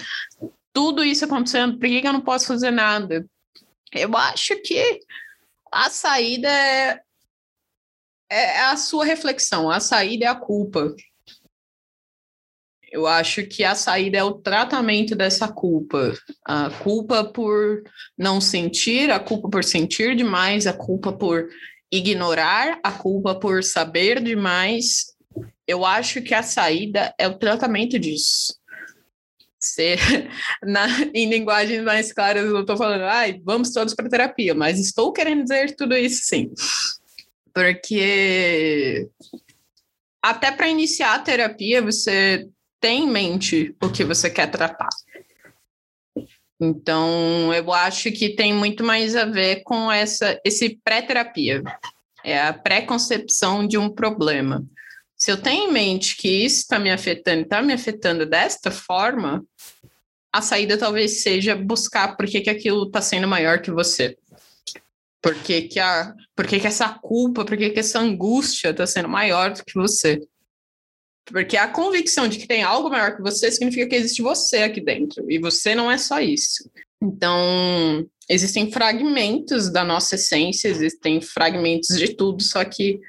tudo 0.73 1.03
isso 1.03 1.25
acontecendo? 1.25 1.79
Por 1.79 1.89
que, 1.89 2.01
que 2.01 2.07
eu 2.07 2.13
não 2.13 2.21
posso 2.21 2.47
fazer 2.47 2.71
nada? 2.71 3.27
Eu 3.95 4.17
acho 4.17 4.61
que 4.63 5.01
a 5.73 5.91
saída 5.91 6.49
é 6.49 7.01
é, 8.31 8.59
é 8.59 8.61
a 8.67 8.77
sua 8.77 9.05
reflexão, 9.05 9.71
a 9.71 9.81
saída 9.81 10.27
é 10.27 10.29
a 10.29 10.35
culpa. 10.35 10.95
Eu 12.91 13.07
acho 13.07 13.47
que 13.47 13.65
a 13.65 13.75
saída 13.75 14.19
é 14.19 14.25
o 14.25 14.35
tratamento 14.35 15.15
dessa 15.15 15.47
culpa. 15.47 16.15
A 16.45 16.71
culpa 16.71 17.23
por 17.25 17.83
não 18.17 18.41
sentir, 18.41 19.11
a 19.11 19.21
culpa 19.21 19.49
por 19.49 19.63
sentir 19.63 20.17
demais, 20.17 20.67
a 20.67 20.73
culpa 20.73 21.13
por 21.13 21.49
ignorar, 21.93 22.81
a 22.83 22.93
culpa 22.93 23.35
por 23.35 23.63
saber 23.63 24.23
demais. 24.23 25.15
Eu 25.67 25.85
acho 25.85 26.23
que 26.23 26.33
a 26.33 26.43
saída 26.43 27.15
é 27.19 27.29
o 27.29 27.39
tratamento 27.39 27.99
disso. 27.99 28.58
Ser, 29.61 29.99
na, 30.63 30.87
em 31.13 31.29
linguagens 31.29 31.83
mais 31.83 32.13
claras, 32.13 32.45
eu 32.45 32.61
estou 32.61 32.77
falando, 32.77 33.03
ai, 33.03 33.41
vamos 33.45 33.73
todos 33.73 33.95
para 33.95 34.09
terapia, 34.09 34.55
mas 34.55 34.79
estou 34.79 35.13
querendo 35.13 35.43
dizer 35.43 35.75
tudo 35.75 35.97
isso 35.97 36.23
sim. 36.25 36.53
Porque 37.53 39.09
até 40.23 40.53
para 40.53 40.69
iniciar 40.69 41.15
a 41.15 41.19
terapia, 41.19 41.83
você 41.83 42.49
tem 42.81 43.05
em 43.05 43.11
mente 43.11 43.75
o 43.83 43.91
que 43.91 44.05
você 44.05 44.31
quer 44.31 44.51
tratar. 44.51 44.89
Então, 46.61 47.55
eu 47.55 47.73
acho 47.73 48.11
que 48.11 48.35
tem 48.35 48.53
muito 48.53 48.83
mais 48.83 49.15
a 49.15 49.25
ver 49.25 49.63
com 49.63 49.91
essa 49.91 50.41
esse 50.45 50.79
pré-terapia. 50.83 51.63
É 52.25 52.41
a 52.41 52.53
pré-concepção 52.53 53.67
de 53.67 53.79
um 53.79 53.89
problema. 53.89 54.65
Se 55.19 55.33
eu 55.33 55.37
tenho 55.37 55.69
em 55.69 55.73
mente 55.73 56.17
que 56.17 56.29
isso 56.29 56.59
está 56.59 56.79
me 56.79 56.91
afetando, 56.91 57.43
está 57.43 57.61
me 57.61 57.73
afetando 57.73 58.25
desta 58.25 58.71
forma, 58.71 59.45
a 60.33 60.41
saída 60.41 60.79
talvez 60.79 61.23
seja 61.23 61.57
buscar 61.57 62.17
por 62.17 62.27
que, 62.27 62.41
que 62.41 62.51
aquilo 62.51 62.87
está 62.87 63.03
sendo 63.03 63.27
maior 63.27 63.61
que 63.61 63.71
você. 63.71 64.17
Por 65.21 65.35
que, 65.35 65.63
que, 65.63 65.81
a, 65.81 66.15
por 66.37 66.47
que, 66.47 66.61
que 66.61 66.67
essa 66.67 66.89
culpa, 66.91 67.45
por 67.45 67.57
que, 67.57 67.71
que 67.71 67.81
essa 67.81 67.99
angústia 67.99 68.71
está 68.71 68.87
sendo 68.87 69.09
maior 69.09 69.53
do 69.53 69.65
que 69.65 69.75
você? 69.75 70.21
Porque 71.25 71.57
a 71.57 71.67
convicção 71.69 72.29
de 72.29 72.39
que 72.39 72.47
tem 72.47 72.63
algo 72.63 72.89
maior 72.89 73.17
que 73.17 73.23
você 73.23 73.51
significa 73.51 73.89
que 73.89 73.97
existe 73.97 74.23
você 74.23 74.59
aqui 74.59 74.81
dentro. 74.81 75.29
E 75.31 75.39
você 75.39 75.75
não 75.75 75.91
é 75.91 75.99
só 75.99 76.21
isso. 76.21 76.71
Então, 77.03 78.09
existem 78.29 78.71
fragmentos 78.71 79.71
da 79.71 79.85
nossa 79.85 80.15
essência, 80.15 80.69
existem 80.69 81.21
fragmentos 81.21 81.97
de 81.99 82.15
tudo, 82.15 82.43
só 82.43 82.65
que 82.65 83.01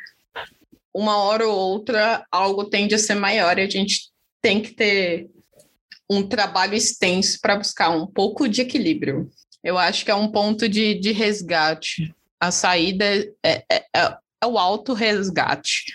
uma 0.93 1.17
hora 1.17 1.47
ou 1.47 1.55
outra 1.55 2.25
algo 2.31 2.65
tende 2.65 2.95
a 2.95 2.99
ser 2.99 3.15
maior 3.15 3.57
e 3.57 3.61
a 3.61 3.69
gente 3.69 4.09
tem 4.41 4.61
que 4.61 4.73
ter 4.73 5.29
um 6.09 6.23
trabalho 6.23 6.73
extenso 6.73 7.39
para 7.41 7.57
buscar 7.57 7.89
um 7.89 8.07
pouco 8.07 8.47
de 8.47 8.61
equilíbrio. 8.61 9.29
Eu 9.63 9.77
acho 9.77 10.03
que 10.03 10.11
é 10.11 10.15
um 10.15 10.31
ponto 10.31 10.67
de, 10.67 10.95
de 10.95 11.11
resgate. 11.11 12.13
A 12.39 12.51
saída 12.51 13.05
é, 13.43 13.63
é, 13.69 13.85
é, 13.95 14.17
é 14.41 14.45
o 14.45 14.57
auto-resgate. 14.57 15.85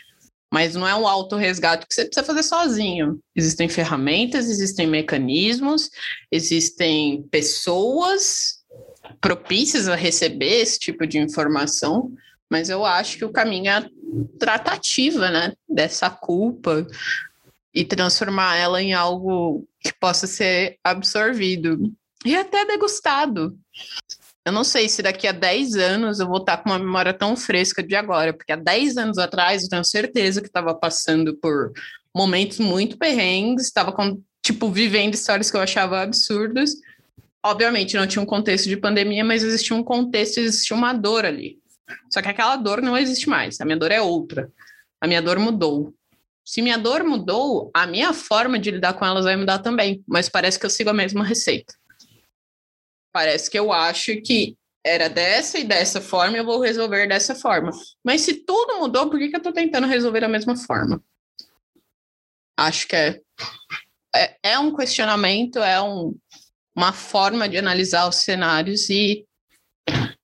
Mas 0.53 0.77
não 0.77 0.87
é 0.87 0.95
um 0.95 1.09
auto-resgate 1.09 1.85
que 1.85 1.93
você 1.93 2.05
precisa 2.05 2.25
fazer 2.25 2.45
sozinho. 2.45 3.19
Existem 3.35 3.69
ferramentas, 3.69 4.49
existem 4.49 4.87
mecanismos, 4.87 5.91
existem 6.31 7.25
pessoas 7.25 8.63
propícias 9.21 9.89
a 9.89 9.97
receber 9.97 10.61
esse 10.61 10.79
tipo 10.79 11.07
de 11.07 11.19
informação, 11.19 12.13
mas 12.55 12.71
eu 12.71 12.85
acho 12.85 13.19
que 13.19 13.25
o 13.25 13.33
caminho 13.33 13.67
é 13.67 13.71
a 13.71 13.87
tratativa, 14.39 15.29
né, 15.29 15.55
dessa 15.69 16.09
culpa, 16.09 16.87
e 17.75 17.85
transformar 17.85 18.55
ela 18.55 18.81
em 18.81 18.95
algo 18.95 19.67
que 19.81 19.93
possa 19.93 20.29
ser 20.29 20.79
absorvido 20.85 21.93
e 22.25 22.37
até 22.37 22.65
degustado. 22.65 23.59
Eu 24.45 24.53
não 24.53 24.63
sei 24.63 24.89
se 24.89 25.03
daqui 25.03 25.27
a 25.27 25.33
10 25.33 25.75
anos 25.75 26.21
eu 26.21 26.29
vou 26.29 26.37
estar 26.37 26.59
com 26.59 26.71
uma 26.71 26.79
memória 26.79 27.13
tão 27.13 27.37
fresca 27.37 27.83
de 27.83 27.97
agora, 27.97 28.33
porque 28.33 28.53
há 28.53 28.57
10 28.57 28.99
anos 28.99 29.19
atrás 29.19 29.65
eu 29.65 29.69
tenho 29.69 29.85
certeza 29.85 30.41
que 30.41 30.47
estava 30.47 30.73
passando 30.77 31.35
por 31.39 31.73
momentos 32.15 32.61
muito 32.61 32.97
perrengues, 32.97 33.67
estava 33.67 33.91
com 33.91 34.23
tipo 34.45 34.71
vivendo 34.71 35.15
histórias 35.15 35.51
que 35.51 35.57
eu 35.57 35.61
achava 35.61 36.03
absurdas. 36.03 36.71
Obviamente 37.45 37.97
não 37.97 38.07
tinha 38.07 38.23
um 38.23 38.27
contexto 38.27 38.69
de 38.69 38.77
pandemia, 38.77 39.25
mas 39.25 39.43
existia 39.43 39.77
um 39.77 39.83
contexto, 39.83 40.39
existia 40.39 40.77
uma 40.77 40.93
dor 40.93 41.25
ali. 41.25 41.59
Só 42.11 42.23
que 42.23 42.29
aquela 42.29 42.57
dor 42.57 42.81
não 42.81 42.97
existe 42.97 43.29
mais. 43.29 43.61
A 43.61 43.65
minha 43.65 43.77
dor 43.77 43.93
é 43.93 44.01
outra. 44.01 44.51
A 45.01 45.07
minha 45.07 45.21
dor 45.21 45.39
mudou. 45.39 45.95
Se 46.45 46.61
minha 46.61 46.79
dor 46.79 47.03
mudou, 47.05 47.71
a 47.73 47.87
minha 47.87 48.13
forma 48.13 48.59
de 48.59 48.71
lidar 48.71 48.95
com 48.95 49.05
elas 49.05 49.25
vai 49.25 49.35
mudar 49.35 49.61
também, 49.61 50.05
mas 50.07 50.29
parece 50.29 50.59
que 50.59 50.67
eu 50.67 50.71
sigo 50.71 50.91
a 50.91 50.95
mesma 50.95 51.25
receita. 51.25 51.75
Parece 53.11 53.51
que 53.51 53.59
eu 53.59 53.73
acho 53.73 54.21
que 54.21 54.57
era 54.85 55.09
dessa 55.09 55.59
e 55.59 55.65
dessa 55.65 56.01
forma, 56.01 56.37
eu 56.37 56.45
vou 56.45 56.61
resolver 56.61 57.07
dessa 57.07 57.35
forma. 57.35 57.71
Mas 58.05 58.21
se 58.21 58.35
tudo 58.35 58.79
mudou, 58.79 59.09
por 59.09 59.19
que, 59.19 59.29
que 59.29 59.37
eu 59.37 59.39
estou 59.39 59.53
tentando 59.53 59.87
resolver 59.87 60.21
da 60.21 60.29
mesma 60.29 60.55
forma? 60.55 61.03
Acho 62.57 62.87
que 62.87 62.95
é, 62.95 63.21
é, 64.15 64.37
é 64.43 64.59
um 64.59 64.77
questionamento, 64.77 65.59
é 65.59 65.81
um, 65.81 66.15
uma 66.77 66.93
forma 66.93 67.49
de 67.49 67.57
analisar 67.57 68.07
os 68.07 68.17
cenários 68.17 68.91
e 68.91 69.27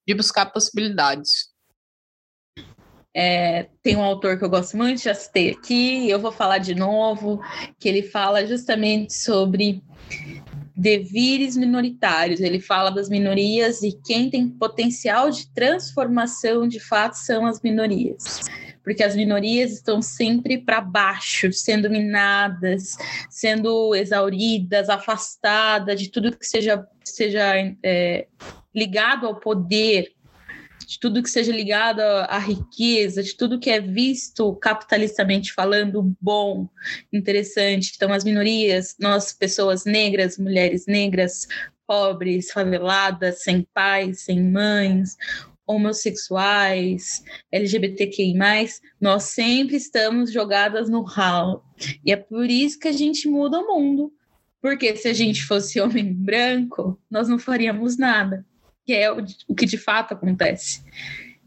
de 0.07 0.14
buscar 0.14 0.46
possibilidades. 0.46 1.49
É, 3.14 3.68
tem 3.83 3.96
um 3.96 4.03
autor 4.03 4.38
que 4.38 4.44
eu 4.44 4.51
gosto 4.51 4.77
muito, 4.77 5.03
já 5.03 5.14
citei 5.14 5.51
aqui, 5.51 6.09
eu 6.09 6.20
vou 6.20 6.31
falar 6.31 6.59
de 6.59 6.75
novo, 6.75 7.40
que 7.79 7.88
ele 7.88 8.03
fala 8.03 8.46
justamente 8.46 9.12
sobre 9.12 9.83
devires 10.81 11.57
minoritários. 11.57 12.40
Ele 12.40 12.59
fala 12.59 12.90
das 12.90 13.09
minorias 13.09 13.83
e 13.83 13.92
quem 14.05 14.31
tem 14.31 14.49
potencial 14.49 15.31
de 15.31 15.46
transformação 15.53 16.66
de 16.66 16.81
fato 16.81 17.14
são 17.14 17.44
as 17.44 17.61
minorias. 17.61 18.40
Porque 18.83 19.03
as 19.03 19.14
minorias 19.14 19.73
estão 19.73 20.01
sempre 20.01 20.57
para 20.57 20.81
baixo, 20.81 21.53
sendo 21.53 21.90
minadas, 21.90 22.96
sendo 23.29 23.94
exauridas, 23.94 24.88
afastadas 24.88 26.01
de 26.01 26.09
tudo 26.09 26.37
que 26.37 26.46
seja, 26.46 26.87
seja 27.05 27.53
é, 27.85 28.27
ligado 28.75 29.27
ao 29.27 29.38
poder, 29.38 30.14
de 30.90 30.98
tudo 30.98 31.22
que 31.22 31.31
seja 31.31 31.53
ligado 31.53 32.00
à 32.00 32.37
riqueza, 32.37 33.22
de 33.22 33.37
tudo 33.37 33.61
que 33.61 33.70
é 33.70 33.81
visto 33.81 34.57
capitalistamente 34.57 35.53
falando 35.53 36.16
bom, 36.20 36.68
interessante. 37.12 37.92
Então, 37.94 38.12
as 38.12 38.24
minorias, 38.24 38.96
nós, 38.98 39.33
pessoas 39.33 39.85
negras, 39.85 40.37
mulheres 40.37 40.87
negras, 40.87 41.46
pobres, 41.87 42.50
faveladas, 42.50 43.44
sem 43.44 43.64
pais, 43.72 44.22
sem 44.22 44.42
mães, 44.42 45.16
homossexuais, 45.64 47.22
LGBTQI+, 47.53 48.35
nós 49.00 49.22
sempre 49.22 49.76
estamos 49.76 50.33
jogadas 50.33 50.90
no 50.90 51.03
ralo. 51.03 51.62
E 52.05 52.11
é 52.11 52.16
por 52.16 52.50
isso 52.50 52.81
que 52.81 52.88
a 52.88 52.92
gente 52.92 53.29
muda 53.29 53.61
o 53.61 53.66
mundo. 53.68 54.12
Porque 54.61 54.96
se 54.96 55.07
a 55.07 55.12
gente 55.12 55.44
fosse 55.44 55.81
homem 55.81 56.12
branco, 56.12 57.00
nós 57.09 57.29
não 57.29 57.38
faríamos 57.38 57.96
nada 57.96 58.44
que 58.90 58.94
é 58.96 59.12
o, 59.12 59.24
o 59.46 59.55
que 59.55 59.66
de 59.66 59.79
fato 59.79 60.14
acontece. 60.14 60.83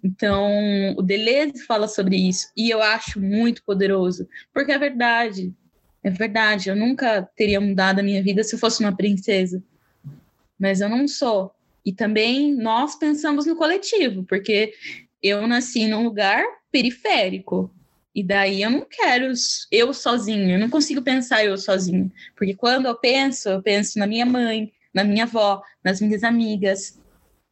Então, 0.02 0.96
o 0.98 1.02
Deleuze 1.02 1.66
fala 1.66 1.90
sobre 1.90 2.16
isso 2.16 2.48
e 2.56 2.70
eu 2.70 2.82
acho 2.82 3.20
muito 3.20 3.62
poderoso, 3.64 4.30
porque 4.54 4.72
é 4.72 4.78
verdade. 4.78 5.54
É 6.02 6.10
verdade, 6.10 6.70
eu 6.70 6.76
nunca 6.76 7.22
teria 7.36 7.60
mudado 7.60 8.00
a 8.00 8.04
minha 8.04 8.24
vida 8.24 8.44
se 8.46 8.56
eu 8.56 8.60
fosse 8.60 8.82
uma 8.82 8.96
princesa. 8.96 9.62
Mas 10.58 10.80
eu 10.80 10.88
não 10.88 11.06
sou. 11.06 11.54
E 11.86 11.92
também 11.92 12.56
nós 12.56 12.96
pensamos 12.96 13.46
no 13.46 13.58
coletivo, 13.58 14.24
porque 14.24 14.74
eu 15.22 15.46
nasci 15.46 15.86
num 15.86 16.04
lugar 16.04 16.42
periférico. 16.72 17.70
E 18.16 18.24
daí 18.24 18.62
eu 18.62 18.70
não 18.70 18.86
quero 18.90 19.34
eu 19.70 19.94
sozinho, 19.94 20.52
eu 20.52 20.60
não 20.60 20.70
consigo 20.70 21.02
pensar 21.02 21.44
eu 21.44 21.58
sozinho. 21.58 22.10
Porque 22.38 22.54
quando 22.54 22.86
eu 22.86 22.96
penso, 22.96 23.50
eu 23.50 23.62
penso 23.62 24.00
na 24.00 24.08
minha 24.08 24.26
mãe, 24.26 24.72
na 24.94 25.04
minha 25.04 25.24
avó, 25.24 25.62
nas 25.84 26.00
minhas 26.00 26.24
amigas, 26.24 27.02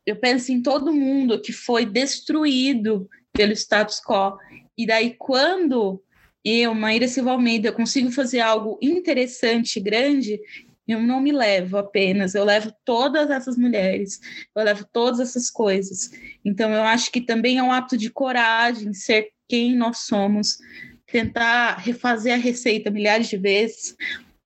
eu 0.06 0.16
penso 0.16 0.52
em 0.52 0.62
todo 0.62 0.94
mundo 0.94 1.42
que 1.42 1.54
foi 1.54 1.86
destruído 1.86 3.10
pelo 3.32 3.54
status 3.54 4.00
quo. 4.00 4.38
E 4.78 4.86
daí, 4.86 5.16
quando 5.18 6.02
eu, 6.44 6.74
Maíra 6.74 7.08
Silva 7.08 7.32
Almeida, 7.32 7.72
consigo 7.72 8.12
fazer 8.12 8.40
algo 8.40 8.80
interessante, 8.82 9.80
grande, 9.80 10.40
eu 10.88 11.00
não 11.00 11.22
me 11.22 11.32
levo 11.32 11.78
apenas, 11.78 12.36
eu 12.36 12.44
levo 12.44 12.74
todas 12.84 13.30
essas 13.30 13.58
mulheres, 13.58 14.20
eu 14.56 14.64
levo 14.64 14.86
todas 14.92 15.20
essas 15.20 15.50
coisas. 15.50 16.12
Então, 16.44 16.72
eu 16.72 16.82
acho 16.84 17.12
que 17.12 17.22
também 17.22 17.60
é 17.60 17.64
um 17.64 17.72
ato 17.72 17.96
de 17.96 18.10
coragem 18.10 18.94
ser 18.94 19.30
quem 19.48 19.76
nós 19.76 20.00
somos, 20.00 20.58
tentar 21.06 21.76
refazer 21.78 22.34
a 22.34 22.38
receita 22.38 22.90
milhares 22.90 23.28
de 23.28 23.38
vezes, 23.38 23.96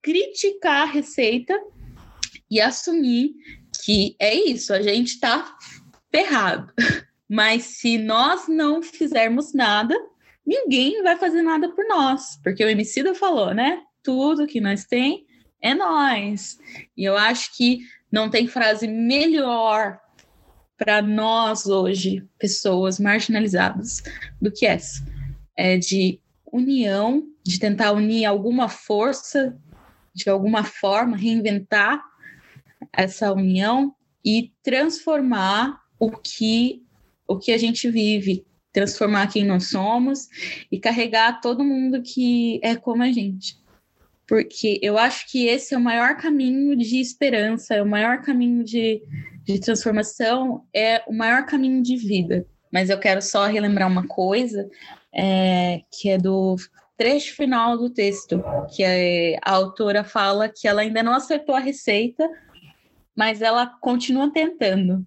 criticar 0.02 0.84
a 0.88 0.92
receita 0.92 1.58
e 2.50 2.60
assumir 2.60 3.34
que 3.86 4.16
é 4.20 4.34
isso, 4.34 4.74
a 4.74 4.82
gente 4.82 5.10
está 5.10 5.56
ferrado. 6.12 6.74
Mas 7.30 7.64
se 7.64 8.00
nós 8.00 8.48
não 8.48 8.82
fizermos 8.82 9.54
nada, 9.54 9.96
ninguém 10.46 11.04
vai 11.04 11.16
fazer 11.18 11.44
nada 11.44 11.70
por 11.70 11.88
nós, 11.88 12.40
porque 12.44 12.66
o 12.66 12.70
Emicida 12.70 13.14
falou, 13.14 13.54
né? 13.54 13.82
Tudo 14.02 14.48
que 14.48 14.60
nós 14.60 14.86
tem 14.86 15.26
é 15.62 15.76
nós. 15.76 16.58
E 16.98 17.04
eu 17.04 17.16
acho 17.16 17.56
que 17.56 17.82
não 18.12 18.28
tem 18.28 18.48
frase 18.48 18.88
melhor 18.88 20.00
para 20.78 21.02
nós 21.02 21.68
hoje, 21.68 22.28
pessoas 22.40 23.00
marginalizadas, 23.00 24.02
do 24.42 24.52
que 24.52 24.66
essa. 24.66 25.06
É 25.56 25.78
de 25.78 26.20
união, 26.52 27.24
de 27.44 27.60
tentar 27.60 27.92
unir 27.92 28.26
alguma 28.26 28.68
força, 28.68 29.56
de 30.14 30.30
alguma 30.30 30.64
forma, 30.64 31.18
reinventar 31.18 32.04
essa 32.94 33.32
união 33.32 33.94
e 34.24 34.52
transformar 34.64 35.80
o 36.00 36.12
que 36.12 36.82
o 37.28 37.38
que 37.38 37.52
a 37.52 37.58
gente 37.58 37.90
vive, 37.90 38.46
transformar 38.72 39.28
quem 39.28 39.44
nós 39.44 39.70
somos 39.70 40.28
e 40.72 40.80
carregar 40.80 41.42
todo 41.42 41.64
mundo 41.64 42.02
que 42.04 42.60
é 42.62 42.76
como 42.76 43.02
a 43.02 43.12
gente. 43.12 43.58
Porque 44.28 44.80
eu 44.82 44.98
acho 44.98 45.32
que 45.32 45.48
esse 45.48 45.74
é 45.74 45.78
o 45.78 45.82
maior 45.82 46.18
caminho 46.18 46.76
de 46.76 47.00
esperança, 47.00 47.76
é 47.76 47.82
o 47.82 47.88
maior 47.88 48.22
caminho 48.22 48.64
de, 48.64 49.02
de 49.44 49.60
transformação, 49.60 50.64
é 50.74 51.04
o 51.08 51.14
maior 51.14 51.46
caminho 51.46 51.82
de 51.82 51.96
vida. 51.96 52.46
Mas 52.72 52.90
eu 52.90 53.00
quero 53.00 53.22
só 53.22 53.46
relembrar 53.46 53.88
uma 53.88 54.08
coisa, 54.08 54.70
é, 55.14 55.82
que 55.92 56.10
é 56.10 56.18
do 56.18 56.56
trecho 56.98 57.36
final 57.36 57.78
do 57.78 57.90
texto, 57.90 58.44
que 58.76 58.84
a 59.44 59.52
autora 59.52 60.04
fala 60.04 60.50
que 60.50 60.68
ela 60.68 60.82
ainda 60.82 61.04
não 61.04 61.14
acertou 61.14 61.56
a 61.56 61.60
receita, 61.60 62.28
mas 63.16 63.42
ela 63.42 63.66
continua 63.66 64.32
tentando. 64.32 65.06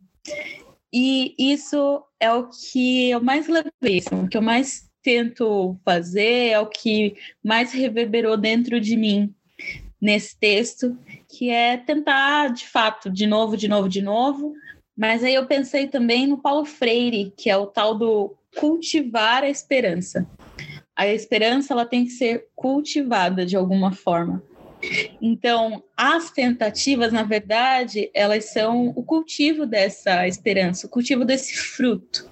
E 0.93 1.35
isso 1.39 2.03
é 2.19 2.33
o 2.33 2.49
que 2.49 3.11
eu 3.11 3.23
mais 3.23 3.47
levei, 3.47 3.99
assim, 3.99 4.25
o 4.25 4.29
que 4.29 4.37
eu 4.37 4.43
mais 4.43 4.89
tento 5.03 5.79
fazer, 5.85 6.51
é 6.51 6.61
o 6.61 6.67
que 6.67 7.17
mais 7.45 7.73
reverberou 7.73 8.37
dentro 8.37 8.81
de 8.81 8.97
mim 8.97 9.35
nesse 10.01 10.39
texto, 10.39 10.97
que 11.29 11.51
é 11.51 11.77
tentar, 11.77 12.53
de 12.53 12.67
fato, 12.67 13.11
de 13.11 13.27
novo, 13.27 13.57
de 13.57 13.69
novo, 13.69 13.89
de 13.89 14.01
novo. 14.01 14.55
Mas 14.97 15.23
aí 15.23 15.35
eu 15.35 15.47
pensei 15.47 15.87
também 15.87 16.27
no 16.27 16.39
Paulo 16.39 16.65
Freire, 16.65 17.33
que 17.37 17.51
é 17.51 17.57
o 17.57 17.67
tal 17.67 17.97
do 17.97 18.37
cultivar 18.59 19.43
a 19.43 19.49
esperança. 19.49 20.27
A 20.97 21.07
esperança 21.07 21.73
ela 21.73 21.87
tem 21.87 22.05
que 22.05 22.11
ser 22.11 22.47
cultivada 22.57 23.47
de 23.47 23.57
alguma 23.57 23.93
forma. 23.93 24.43
Então, 25.21 25.83
as 25.97 26.31
tentativas, 26.31 27.13
na 27.13 27.23
verdade, 27.23 28.11
elas 28.15 28.47
são 28.47 28.89
o 28.89 29.03
cultivo 29.03 29.67
dessa 29.67 30.27
esperança, 30.27 30.87
o 30.87 30.91
cultivo 30.91 31.25
desse 31.25 31.55
fruto. 31.55 32.31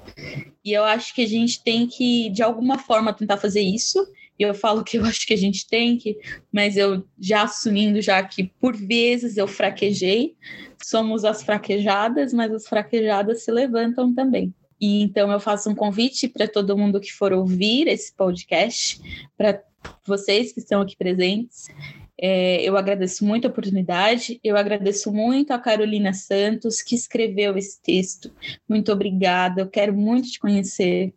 E 0.65 0.73
eu 0.73 0.85
acho 0.85 1.15
que 1.15 1.23
a 1.23 1.27
gente 1.27 1.63
tem 1.63 1.87
que, 1.87 2.31
de 2.31 2.43
alguma 2.43 2.79
forma, 2.79 3.13
tentar 3.13 3.37
fazer 3.37 3.61
isso. 3.61 4.07
E 4.39 4.43
eu 4.43 4.55
falo 4.55 4.85
que 4.85 4.99
eu 4.99 5.05
acho 5.05 5.27
que 5.27 5.33
a 5.33 5.39
gente 5.39 5.67
tem 5.67 5.97
que, 5.97 6.19
mas 6.53 6.77
eu 6.77 7.05
já 7.19 7.45
assumindo 7.45 8.01
já 8.01 8.23
que 8.23 8.45
por 8.61 8.77
vezes 8.77 9.37
eu 9.37 9.49
fraquejei, 9.49 10.35
somos 10.83 11.25
as 11.25 11.43
fraquejadas, 11.43 12.33
mas 12.33 12.53
as 12.53 12.67
fraquejadas 12.67 13.45
se 13.45 13.51
levantam 13.51 14.15
também. 14.15 14.55
E 14.81 15.03
então 15.03 15.33
eu 15.33 15.41
faço 15.41 15.71
um 15.71 15.75
convite 15.75 16.29
para 16.29 16.47
todo 16.47 16.77
mundo 16.77 17.01
que 17.01 17.13
for 17.13 17.33
ouvir 17.33 17.89
esse 17.89 18.15
podcast, 18.15 19.01
para 19.37 19.63
vocês 20.07 20.53
que 20.53 20.61
estão 20.61 20.83
aqui 20.83 20.97
presentes, 20.97 21.69
é, 22.19 22.63
eu 22.63 22.77
agradeço 22.77 23.25
muito 23.25 23.47
a 23.47 23.51
oportunidade, 23.51 24.41
eu 24.43 24.57
agradeço 24.57 25.13
muito 25.13 25.53
a 25.53 25.59
Carolina 25.59 26.13
Santos, 26.15 26.81
que 26.81 26.95
escreveu 26.95 27.57
esse 27.57 27.81
texto. 27.83 28.33
Muito 28.69 28.91
obrigada, 28.91 29.61
eu 29.61 29.69
quero 29.69 29.93
muito 29.93 30.31
te 30.31 30.41
conhecer. 30.41 31.13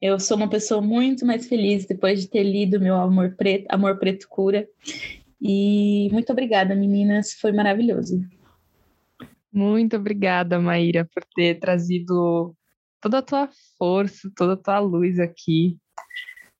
Eu 0.00 0.20
sou 0.20 0.36
uma 0.36 0.48
pessoa 0.48 0.82
muito 0.82 1.24
mais 1.24 1.46
feliz 1.48 1.86
depois 1.86 2.20
de 2.20 2.28
ter 2.28 2.42
lido 2.42 2.78
meu 2.78 2.96
Amor 2.96 3.34
Preto, 3.34 3.66
Amor 3.70 3.98
Preto 3.98 4.28
Cura. 4.28 4.68
E 5.40 6.08
muito 6.12 6.30
obrigada, 6.32 6.74
meninas, 6.74 7.32
foi 7.32 7.52
maravilhoso. 7.52 8.22
Muito 9.50 9.96
obrigada, 9.96 10.58
Maíra, 10.60 11.08
por 11.14 11.24
ter 11.34 11.58
trazido 11.58 12.54
toda 13.00 13.18
a 13.18 13.22
tua 13.22 13.48
força, 13.78 14.30
toda 14.36 14.52
a 14.52 14.56
tua 14.56 14.78
luz 14.80 15.18
aqui. 15.18 15.78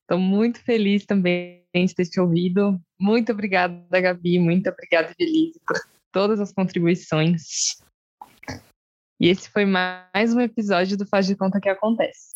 Estou 0.09 0.17
muito 0.17 0.63
feliz 0.63 1.05
também 1.05 1.65
de 1.75 1.93
ter 1.93 2.05
te 2.05 2.17
ouvido. 2.17 2.79
Muito 2.97 3.33
obrigada, 3.33 3.99
Gabi. 3.99 4.39
Muito 4.39 4.69
obrigada, 4.69 5.13
Elise, 5.19 5.59
por 5.67 5.77
todas 6.13 6.39
as 6.39 6.53
contribuições. 6.53 7.75
E 9.19 9.27
esse 9.27 9.49
foi 9.49 9.65
mais 9.65 10.33
um 10.33 10.39
episódio 10.39 10.95
do 10.95 11.05
Faz 11.05 11.27
de 11.27 11.35
Conta 11.35 11.59
que 11.59 11.67
Acontece. 11.67 12.29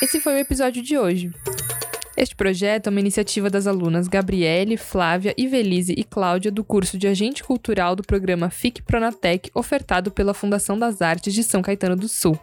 Esse 0.00 0.20
foi 0.20 0.34
o 0.34 0.38
episódio 0.38 0.80
de 0.84 0.96
hoje. 0.96 1.32
Este 2.16 2.36
projeto 2.36 2.86
é 2.86 2.90
uma 2.90 3.00
iniciativa 3.00 3.50
das 3.50 3.66
alunas 3.66 4.06
Gabriele, 4.06 4.76
Flávia, 4.76 5.34
Ivelise 5.36 5.94
e 5.98 6.04
Cláudia 6.04 6.52
do 6.52 6.62
curso 6.62 6.96
de 6.96 7.08
Agente 7.08 7.42
Cultural 7.42 7.96
do 7.96 8.04
programa 8.04 8.50
FIC 8.50 8.82
Pronatec, 8.82 9.50
ofertado 9.52 10.12
pela 10.12 10.32
Fundação 10.32 10.78
das 10.78 11.02
Artes 11.02 11.34
de 11.34 11.42
São 11.42 11.60
Caetano 11.60 11.96
do 11.96 12.08
Sul. 12.08 12.38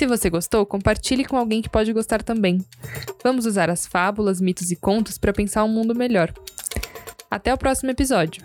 Se 0.00 0.06
você 0.06 0.30
gostou, 0.30 0.64
compartilhe 0.64 1.26
com 1.26 1.36
alguém 1.36 1.60
que 1.60 1.68
pode 1.68 1.92
gostar 1.92 2.22
também. 2.22 2.64
Vamos 3.22 3.44
usar 3.44 3.68
as 3.68 3.86
fábulas, 3.86 4.40
mitos 4.40 4.70
e 4.70 4.76
contos 4.76 5.18
para 5.18 5.30
pensar 5.30 5.62
um 5.62 5.68
mundo 5.68 5.94
melhor. 5.94 6.32
Até 7.30 7.52
o 7.52 7.58
próximo 7.58 7.90
episódio! 7.90 8.42